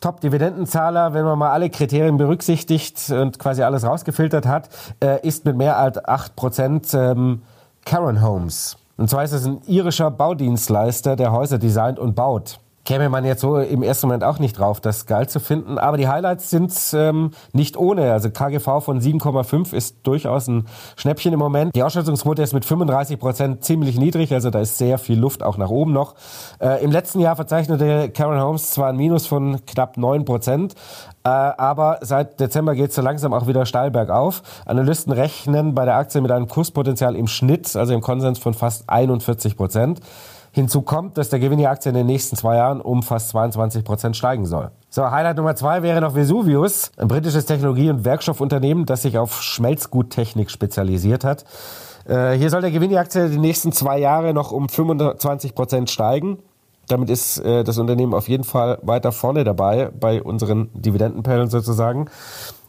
Top-Dividendenzahler, 0.00 1.12
wenn 1.12 1.24
man 1.24 1.38
mal 1.38 1.50
alle 1.50 1.70
Kriterien 1.70 2.16
berücksichtigt 2.16 3.10
und 3.10 3.38
quasi 3.38 3.62
alles 3.62 3.84
rausgefiltert 3.84 4.46
hat, 4.46 4.68
äh, 5.02 5.26
ist 5.26 5.44
mit 5.44 5.56
mehr 5.56 5.76
als 5.76 5.98
8% 5.98 6.96
ähm, 6.96 7.42
Karen 7.84 8.22
Homes. 8.22 8.76
Und 8.96 9.10
zwar 9.10 9.24
ist 9.24 9.32
es 9.32 9.46
ein 9.46 9.60
irischer 9.66 10.10
Baudienstleister, 10.10 11.16
der 11.16 11.32
Häuser 11.32 11.58
designt 11.58 11.98
und 11.98 12.14
baut 12.14 12.60
käme 12.86 13.10
man 13.10 13.24
jetzt 13.24 13.42
so 13.42 13.58
im 13.58 13.82
ersten 13.82 14.06
Moment 14.06 14.24
auch 14.24 14.38
nicht 14.38 14.58
drauf, 14.58 14.80
das 14.80 15.04
geil 15.04 15.28
zu 15.28 15.40
finden. 15.40 15.76
Aber 15.76 15.98
die 15.98 16.08
Highlights 16.08 16.48
sind 16.48 16.72
ähm, 16.94 17.32
nicht 17.52 17.76
ohne. 17.76 18.12
Also 18.12 18.30
KGV 18.30 18.80
von 18.80 19.00
7,5 19.00 19.74
ist 19.74 19.98
durchaus 20.04 20.46
ein 20.46 20.66
Schnäppchen 20.96 21.34
im 21.34 21.38
Moment. 21.38 21.74
Die 21.74 21.82
Ausschüttungsquote 21.82 22.42
ist 22.42 22.54
mit 22.54 22.64
35 22.64 23.18
Prozent 23.18 23.64
ziemlich 23.64 23.98
niedrig, 23.98 24.32
also 24.32 24.50
da 24.50 24.60
ist 24.60 24.78
sehr 24.78 24.98
viel 24.98 25.18
Luft 25.18 25.42
auch 25.42 25.58
nach 25.58 25.68
oben 25.68 25.92
noch. 25.92 26.14
Äh, 26.60 26.82
Im 26.82 26.92
letzten 26.92 27.20
Jahr 27.20 27.36
verzeichnete 27.36 28.08
Karen 28.10 28.40
Holmes 28.40 28.70
zwar 28.70 28.90
ein 28.90 28.96
Minus 28.96 29.26
von 29.26 29.66
knapp 29.66 29.96
9 29.96 30.24
Prozent, 30.24 30.74
äh, 31.24 31.28
aber 31.28 31.98
seit 32.02 32.38
Dezember 32.38 32.76
geht 32.76 32.90
es 32.90 32.96
so 32.96 33.02
langsam 33.02 33.34
auch 33.34 33.48
wieder 33.48 33.66
steil 33.66 33.90
bergauf. 33.90 34.42
Analysten 34.64 35.12
rechnen 35.12 35.74
bei 35.74 35.84
der 35.84 35.96
Aktie 35.96 36.20
mit 36.20 36.30
einem 36.30 36.46
Kurspotenzial 36.46 37.16
im 37.16 37.26
Schnitt, 37.26 37.74
also 37.74 37.92
im 37.92 38.00
Konsens 38.00 38.38
von 38.38 38.54
fast 38.54 38.88
41 38.88 39.56
Prozent. 39.56 40.00
Hinzu 40.56 40.80
kommt, 40.80 41.18
dass 41.18 41.28
der 41.28 41.38
Gewinn 41.38 41.58
der 41.58 41.70
Aktie 41.70 41.90
in 41.90 41.94
den 41.94 42.06
nächsten 42.06 42.34
zwei 42.34 42.56
Jahren 42.56 42.80
um 42.80 43.02
fast 43.02 43.28
22 43.28 43.84
Prozent 43.84 44.16
steigen 44.16 44.46
soll. 44.46 44.70
So, 44.88 45.10
Highlight 45.10 45.36
Nummer 45.36 45.54
zwei 45.54 45.82
wäre 45.82 46.00
noch 46.00 46.14
Vesuvius, 46.14 46.92
ein 46.96 47.08
britisches 47.08 47.44
Technologie- 47.44 47.90
und 47.90 48.06
Werkstoffunternehmen, 48.06 48.86
das 48.86 49.02
sich 49.02 49.18
auf 49.18 49.42
Schmelzguttechnik 49.42 50.50
spezialisiert 50.50 51.24
hat. 51.24 51.44
Äh, 52.08 52.38
hier 52.38 52.48
soll 52.48 52.62
der 52.62 52.70
Gewinn 52.70 52.88
der 52.88 53.00
Aktie 53.00 53.28
die 53.28 53.36
nächsten 53.36 53.70
zwei 53.70 53.98
Jahre 53.98 54.32
noch 54.32 54.50
um 54.50 54.70
25 54.70 55.54
Prozent 55.54 55.90
steigen. 55.90 56.38
Damit 56.88 57.10
ist 57.10 57.36
äh, 57.40 57.62
das 57.62 57.76
Unternehmen 57.76 58.14
auf 58.14 58.26
jeden 58.26 58.44
Fall 58.44 58.78
weiter 58.80 59.12
vorne 59.12 59.44
dabei 59.44 59.90
bei 60.00 60.22
unseren 60.22 60.70
Dividendenperlen 60.72 61.50
sozusagen. 61.50 62.06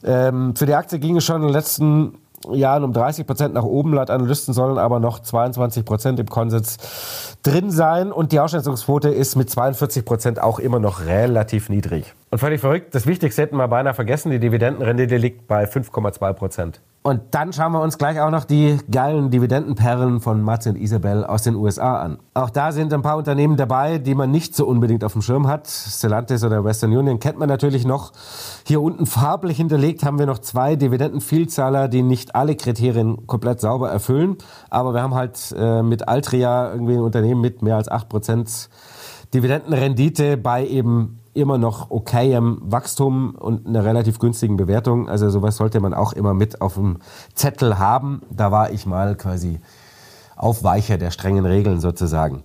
Ähm, 0.04 0.58
für 0.58 0.66
die 0.66 0.74
Aktie 0.74 1.00
ging 1.00 1.16
es 1.16 1.24
schon 1.24 1.38
in 1.38 1.44
den 1.44 1.54
letzten 1.54 2.18
Jahren 2.54 2.84
um 2.84 2.94
30 2.94 3.26
Prozent 3.26 3.54
nach 3.54 3.64
oben. 3.64 3.94
Laut 3.94 4.10
Analysten 4.10 4.54
sollen 4.54 4.78
aber 4.78 5.00
noch 5.00 5.20
22 5.20 5.86
Prozent 5.86 6.20
im 6.20 6.28
Konsens 6.28 6.78
drin 7.44 7.72
sein. 7.72 8.12
Und 8.12 8.32
die 8.32 8.40
Ausschätzungsquote 8.40 9.10
ist 9.10 9.36
mit 9.36 9.50
42 9.50 10.06
Prozent 10.06 10.42
auch 10.42 10.60
immer 10.60 10.80
noch 10.80 11.06
relativ 11.06 11.70
niedrig. 11.70 12.14
Und 12.30 12.40
völlig 12.40 12.62
verrückt, 12.62 12.94
das 12.96 13.06
Wichtigste 13.08 13.42
hätten 13.42 13.58
wir 13.58 13.68
beinahe 13.68 13.94
vergessen, 13.94 14.32
die 14.32 14.40
Dividendenrendite 14.40 15.18
liegt 15.18 15.48
bei 15.48 15.66
5,2 15.66 16.34
Prozent. 16.34 16.82
Und 17.08 17.22
dann 17.32 17.54
schauen 17.54 17.72
wir 17.72 17.80
uns 17.80 17.98
gleich 17.98 18.20
auch 18.20 18.32
noch 18.32 18.44
die 18.44 18.80
geilen 18.92 19.30
Dividendenperlen 19.30 20.20
von 20.20 20.42
Mats 20.42 20.68
und 20.68 20.76
Isabel 20.76 21.24
aus 21.24 21.44
den 21.44 21.56
USA 21.56 22.02
an. 22.02 22.20
Auch 22.34 22.50
da 22.50 22.74
sind 22.74 22.94
ein 22.94 23.02
paar 23.02 23.16
Unternehmen 23.16 23.56
dabei, 23.56 23.98
die 23.98 24.14
man 24.14 24.30
nicht 24.30 24.54
so 24.54 24.68
unbedingt 24.68 25.06
auf 25.06 25.14
dem 25.14 25.22
Schirm 25.22 25.48
hat. 25.48 25.70
Stellantis 25.70 26.44
oder 26.44 26.66
Western 26.66 26.92
Union 26.92 27.22
kennt 27.22 27.40
man 27.40 27.48
natürlich 27.48 27.86
noch. 27.86 28.12
Hier 28.66 28.82
unten 28.82 29.06
farblich 29.06 29.56
hinterlegt 29.56 30.04
haben 30.04 30.20
wir 30.20 30.26
noch 30.26 30.40
zwei 30.40 30.76
Dividendenvielzahler, 30.76 31.88
die 31.88 32.02
nicht 32.02 32.36
alle 32.36 32.58
Kriterien 32.58 33.26
komplett 33.26 33.62
sauber 33.62 33.90
erfüllen. 33.90 34.36
Aber 34.70 34.94
wir 34.94 35.02
haben 35.02 35.16
halt 35.16 35.56
äh, 35.58 35.84
mit 35.84 36.10
Altria 36.10 36.74
irgendwie 36.74 36.96
ein 36.96 37.00
Unternehmen 37.00 37.40
mit 37.40 37.62
mehr 37.62 37.78
als 37.78 37.90
8% 37.90 38.68
Dividendenrendite 39.34 40.36
bei 40.36 40.68
eben 40.68 41.22
immer 41.38 41.58
noch 41.58 41.92
okayem 41.92 42.60
Wachstum 42.62 43.36
und 43.36 43.68
einer 43.68 43.86
relativ 43.86 44.20
günstigen 44.20 44.58
Bewertung. 44.58 45.08
Also 45.08 45.30
sowas 45.30 45.58
sollte 45.58 45.80
man 45.80 45.94
auch 45.94 46.14
immer 46.14 46.34
mit 46.34 46.62
auf 46.62 46.74
dem 46.74 46.98
Zettel 47.36 47.78
haben. 47.78 48.22
Da 48.30 48.52
war 48.52 48.72
ich 48.72 48.86
mal 48.86 49.16
quasi 49.16 49.60
Aufweicher 50.36 50.98
der 50.98 51.12
strengen 51.12 51.46
Regeln 51.46 51.80
sozusagen. 51.80 52.44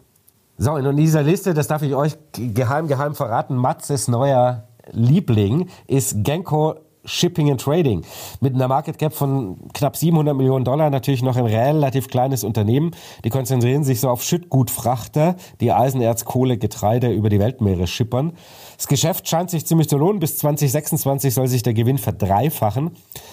So, 0.58 0.72
und 0.72 0.84
in 0.84 0.96
dieser 0.96 1.22
Liste, 1.22 1.54
das 1.54 1.66
darf 1.66 1.82
ich 1.82 1.94
euch 1.94 2.16
geheim, 2.32 2.86
geheim 2.86 3.14
verraten, 3.14 3.56
Matzes 3.56 4.06
neuer 4.08 4.68
Liebling 4.90 5.68
ist 5.86 6.22
Genko 6.22 6.76
Shipping 7.04 7.50
and 7.50 7.60
Trading. 7.60 8.02
Mit 8.40 8.54
einer 8.54 8.68
Market 8.68 8.98
Cap 8.98 9.12
von 9.12 9.56
knapp 9.72 9.96
700 9.96 10.36
Millionen 10.36 10.64
Dollar 10.64 10.90
natürlich 10.90 11.22
noch 11.22 11.36
ein 11.36 11.46
relativ 11.46 12.08
kleines 12.08 12.44
Unternehmen. 12.44 12.92
Die 13.24 13.30
konzentrieren 13.30 13.84
sich 13.84 14.00
so 14.00 14.08
auf 14.08 14.22
Schüttgutfrachter, 14.22 15.36
die 15.60 15.72
Eisenerz, 15.72 16.24
Kohle, 16.24 16.58
Getreide 16.58 17.10
über 17.12 17.28
die 17.28 17.40
Weltmeere 17.40 17.86
schippern. 17.86 18.32
Das 18.76 18.86
Geschäft 18.86 19.28
scheint 19.28 19.50
sich 19.50 19.66
ziemlich 19.66 19.88
zu 19.88 19.96
lohnen. 19.96 20.20
Bis 20.20 20.38
2026 20.38 21.34
soll 21.34 21.48
sich 21.48 21.62
der 21.62 21.74
Gewinn 21.74 21.98
verdreifachen. 21.98 22.92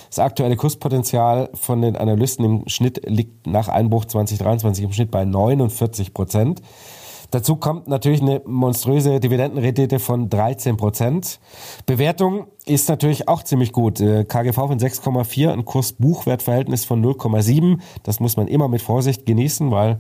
Das 0.10 0.19
aktuelle 0.19 0.55
Kurspotenzial 0.55 1.49
von 1.53 1.82
den 1.82 1.95
Analysten 1.95 2.45
im 2.45 2.63
Schnitt 2.67 3.01
liegt 3.05 3.45
nach 3.45 3.67
Einbruch 3.67 4.05
2023 4.05 4.86
im 4.86 4.93
Schnitt 4.93 5.12
bei 5.12 5.25
49 5.25 6.13
Prozent. 6.13 6.62
Dazu 7.32 7.56
kommt 7.58 7.88
natürlich 7.88 8.22
eine 8.22 8.42
monströse 8.46 9.20
Dividendenrendite 9.20 10.00
von 10.00 10.30
13 10.30 10.78
Prozent. 10.78 11.39
Bewertung 11.86 12.48
ist 12.65 12.89
natürlich 12.89 13.28
auch 13.28 13.44
ziemlich 13.44 13.72
gut. 13.72 14.00
Äh, 14.00 14.26
KGV 14.26 14.56
von 14.56 14.80
6,4, 14.80 15.52
ein 15.52 15.65
Kurs-Buchwert-Verhältnis 15.65 16.86
von 16.86 17.04
0,7. 17.06 17.80
Das 18.04 18.20
muss 18.20 18.36
man 18.36 18.48
immer 18.48 18.68
mit 18.68 18.82
Vorsicht 18.82 19.26
genießen, 19.26 19.70
weil 19.72 20.00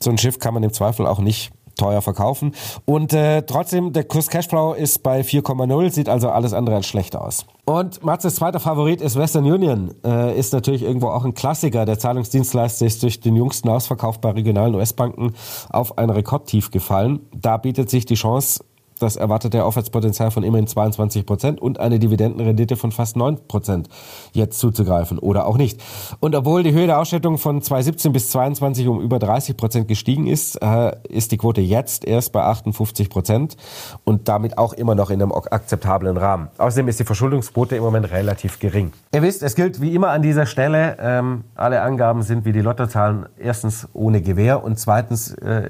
so 0.00 0.10
ein 0.10 0.18
Schiff 0.18 0.38
kann 0.38 0.54
man 0.54 0.62
im 0.62 0.72
Zweifel 0.72 1.06
auch 1.06 1.20
nicht 1.20 1.52
teuer 1.76 2.02
verkaufen. 2.02 2.52
Und 2.84 3.12
äh, 3.12 3.42
trotzdem, 3.42 3.92
der 3.92 4.04
Kurs 4.04 4.28
Cashflow 4.28 4.74
ist 4.74 5.02
bei 5.02 5.20
4,0, 5.20 5.90
sieht 5.90 6.08
also 6.08 6.30
alles 6.30 6.52
andere 6.52 6.76
als 6.76 6.86
schlecht 6.86 7.16
aus. 7.16 7.46
Und 7.64 8.04
Matzes 8.04 8.34
zweiter 8.36 8.60
Favorit 8.60 9.00
ist 9.00 9.16
Western 9.16 9.44
Union. 9.50 9.94
Äh, 10.04 10.38
ist 10.38 10.52
natürlich 10.52 10.82
irgendwo 10.82 11.08
auch 11.08 11.24
ein 11.24 11.34
Klassiker. 11.34 11.86
Der 11.86 11.98
Zahlungsdienstleister 11.98 12.84
ist 12.84 13.02
durch 13.02 13.20
den 13.20 13.36
jüngsten 13.36 13.68
Ausverkauf 13.68 14.20
bei 14.20 14.30
regionalen 14.30 14.74
US-Banken 14.74 15.32
auf 15.70 15.96
ein 15.96 16.10
Rekordtief 16.10 16.70
gefallen. 16.70 17.20
Da 17.34 17.56
bietet 17.56 17.88
sich 17.88 18.04
die 18.04 18.14
Chance, 18.14 18.64
das 18.98 19.16
erwartete 19.16 19.64
Aufwärtspotenzial 19.64 20.30
von 20.30 20.42
immerhin 20.42 20.66
22 20.66 21.26
Prozent 21.26 21.60
und 21.60 21.80
eine 21.80 21.98
Dividendenrendite 21.98 22.76
von 22.76 22.92
fast 22.92 23.16
9 23.16 23.46
Prozent 23.48 23.88
jetzt 24.32 24.58
zuzugreifen 24.58 25.18
oder 25.18 25.46
auch 25.46 25.56
nicht. 25.56 25.82
Und 26.20 26.34
obwohl 26.34 26.62
die 26.62 26.72
Höhe 26.72 26.86
der 26.86 26.98
Ausschüttung 26.98 27.38
von 27.38 27.60
2017 27.62 28.12
bis 28.12 28.30
2022 28.30 28.88
um 28.88 29.00
über 29.00 29.18
30 29.18 29.56
Prozent 29.56 29.88
gestiegen 29.88 30.26
ist, 30.26 30.56
äh, 30.62 30.92
ist 31.08 31.32
die 31.32 31.38
Quote 31.38 31.60
jetzt 31.60 32.04
erst 32.04 32.32
bei 32.32 32.42
58 32.42 33.10
Prozent 33.10 33.56
und 34.04 34.28
damit 34.28 34.58
auch 34.58 34.72
immer 34.72 34.94
noch 34.94 35.10
in 35.10 35.20
einem 35.20 35.32
akzeptablen 35.32 36.16
Rahmen. 36.16 36.48
Außerdem 36.58 36.88
ist 36.88 37.00
die 37.00 37.04
Verschuldungsquote 37.04 37.76
im 37.76 37.82
Moment 37.82 38.10
relativ 38.10 38.58
gering. 38.58 38.92
Ihr 39.12 39.22
wisst, 39.22 39.42
es 39.42 39.54
gilt 39.54 39.80
wie 39.80 39.94
immer 39.94 40.10
an 40.10 40.22
dieser 40.22 40.46
Stelle, 40.46 40.96
ähm, 41.00 41.44
alle 41.54 41.82
Angaben 41.82 42.22
sind 42.22 42.44
wie 42.44 42.52
die 42.52 42.60
Lottozahlen 42.60 43.26
erstens 43.38 43.88
ohne 43.92 44.22
Gewähr 44.22 44.62
und 44.64 44.78
zweitens 44.78 45.34
äh, 45.34 45.68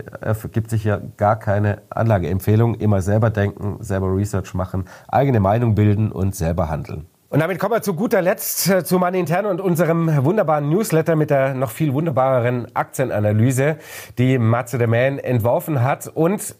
gibt 0.53 0.71
sich 0.71 0.85
ja 0.85 1.01
gar 1.17 1.37
keine 1.37 1.83
Anlageempfehlung, 1.91 2.75
immer 2.75 3.03
selber 3.03 3.14
selber 3.15 3.31
denken, 3.31 3.77
selber 3.81 4.09
Research 4.15 4.55
machen, 4.55 4.87
eigene 5.07 5.39
Meinung 5.39 5.77
bilden 5.77 6.11
und 6.11 6.35
selber 6.35 6.69
handeln. 6.69 7.07
Und 7.29 7.41
damit 7.41 7.61
kommen 7.61 7.75
wir 7.75 7.83
zu 7.83 7.95
guter 7.95 8.21
Letzt 8.23 8.69
äh, 8.69 8.85
zu 8.85 8.99
Money 8.99 9.21
Intern 9.21 9.47
und 9.47 9.61
unserem 9.61 10.25
wunderbaren 10.25 10.69
Newsletter 10.69 11.15
mit 11.15 11.31
der 11.31 11.55
noch 11.55 11.71
viel 11.71 11.93
wunderbareren 11.93 12.75
Aktienanalyse, 12.75 13.77
die 14.19 14.39
Matze 14.39 14.79
de 14.79 14.89
Man 14.89 15.19
entworfen 15.19 15.83
hat 15.83 16.09
und 16.09 16.57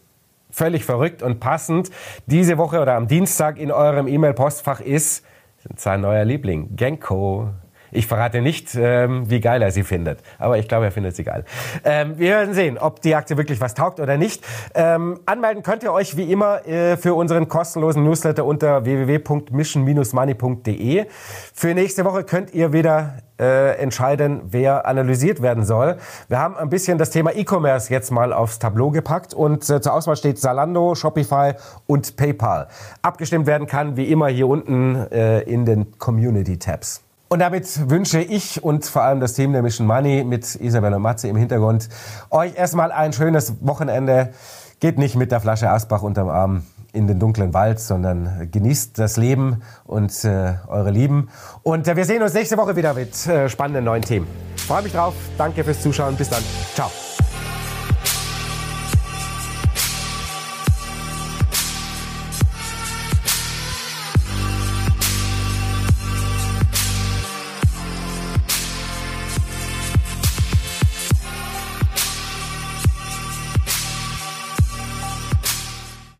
völlig 0.49 0.85
verrückt 0.85 1.21
und 1.21 1.41
passend 1.41 1.91
diese 2.25 2.57
Woche 2.57 2.81
oder 2.81 2.95
am 2.95 3.07
Dienstag 3.07 3.57
in 3.57 3.71
eurem 3.71 4.07
E-Mail-Postfach 4.07 4.79
ist 4.79 5.25
sein 5.75 5.99
neuer 6.01 6.23
Liebling, 6.23 6.75
Genko. 6.75 7.49
Ich 7.91 8.07
verrate 8.07 8.41
nicht, 8.41 8.75
ähm, 8.75 9.29
wie 9.29 9.39
geil 9.39 9.61
er 9.61 9.71
sie 9.71 9.83
findet, 9.83 10.19
aber 10.39 10.57
ich 10.57 10.67
glaube, 10.67 10.85
er 10.85 10.91
findet 10.91 11.15
sie 11.15 11.23
geil. 11.23 11.45
Ähm, 11.83 12.17
wir 12.17 12.31
werden 12.31 12.53
sehen, 12.53 12.77
ob 12.77 13.01
die 13.01 13.15
Aktie 13.15 13.37
wirklich 13.37 13.61
was 13.61 13.73
taugt 13.73 13.99
oder 13.99 14.17
nicht. 14.17 14.43
Ähm, 14.73 15.19
anmelden 15.25 15.63
könnt 15.63 15.83
ihr 15.83 15.93
euch 15.93 16.17
wie 16.17 16.29
immer 16.31 16.67
äh, 16.67 16.97
für 16.97 17.13
unseren 17.13 17.47
kostenlosen 17.47 18.03
Newsletter 18.03 18.43
unter 18.45 18.83
www.mission-money.de. 18.85 21.05
Für 21.53 21.73
nächste 21.73 22.05
Woche 22.05 22.23
könnt 22.23 22.53
ihr 22.53 22.73
wieder 22.73 23.15
äh, 23.39 23.77
entscheiden, 23.77 24.41
wer 24.45 24.85
analysiert 24.85 25.41
werden 25.41 25.65
soll. 25.65 25.97
Wir 26.27 26.39
haben 26.39 26.55
ein 26.55 26.69
bisschen 26.69 26.97
das 26.97 27.09
Thema 27.09 27.35
E-Commerce 27.35 27.91
jetzt 27.91 28.11
mal 28.11 28.33
aufs 28.33 28.59
Tableau 28.59 28.91
gepackt 28.91 29.33
und 29.33 29.69
äh, 29.69 29.81
zur 29.81 29.93
Auswahl 29.93 30.15
steht 30.15 30.39
Zalando, 30.39 30.95
Shopify 30.95 31.53
und 31.87 32.15
PayPal. 32.15 32.67
Abgestimmt 33.01 33.47
werden 33.47 33.67
kann 33.67 33.97
wie 33.97 34.11
immer 34.11 34.27
hier 34.27 34.47
unten 34.47 34.95
äh, 35.11 35.41
in 35.41 35.65
den 35.65 35.97
Community 35.97 36.57
Tabs. 36.57 37.04
Und 37.35 37.39
damit 37.39 37.89
wünsche 37.89 38.21
ich 38.21 38.63
und 38.63 38.85
vor 38.85 39.01
allem 39.01 39.19
das 39.19 39.33
Team 39.33 39.51
der 39.51 39.61
Mission 39.61 39.85
Money 39.85 40.23
mit 40.23 40.55
Isabel 40.55 40.93
und 40.93 41.01
Matze 41.01 41.27
im 41.27 41.35
Hintergrund 41.35 41.89
euch 42.29 42.55
erstmal 42.55 42.93
ein 42.93 43.11
schönes 43.11 43.55
Wochenende. 43.59 44.29
Geht 44.79 44.97
nicht 44.97 45.17
mit 45.17 45.33
der 45.33 45.41
Flasche 45.41 45.69
Asbach 45.69 46.01
unterm 46.01 46.29
Arm 46.29 46.63
in 46.93 47.07
den 47.07 47.19
dunklen 47.19 47.53
Wald, 47.53 47.81
sondern 47.81 48.47
genießt 48.49 48.97
das 48.97 49.17
Leben 49.17 49.63
und 49.83 50.23
äh, 50.23 50.53
eure 50.69 50.91
Lieben. 50.91 51.27
Und 51.61 51.89
äh, 51.89 51.97
wir 51.97 52.05
sehen 52.05 52.23
uns 52.23 52.33
nächste 52.33 52.55
Woche 52.55 52.77
wieder 52.77 52.93
mit 52.93 53.27
äh, 53.27 53.49
spannenden 53.49 53.83
neuen 53.83 54.03
Themen. 54.03 54.27
Freue 54.55 54.83
mich 54.83 54.93
drauf. 54.93 55.13
Danke 55.37 55.65
fürs 55.65 55.81
Zuschauen. 55.81 56.15
Bis 56.15 56.29
dann. 56.29 56.41
Ciao. 56.73 56.89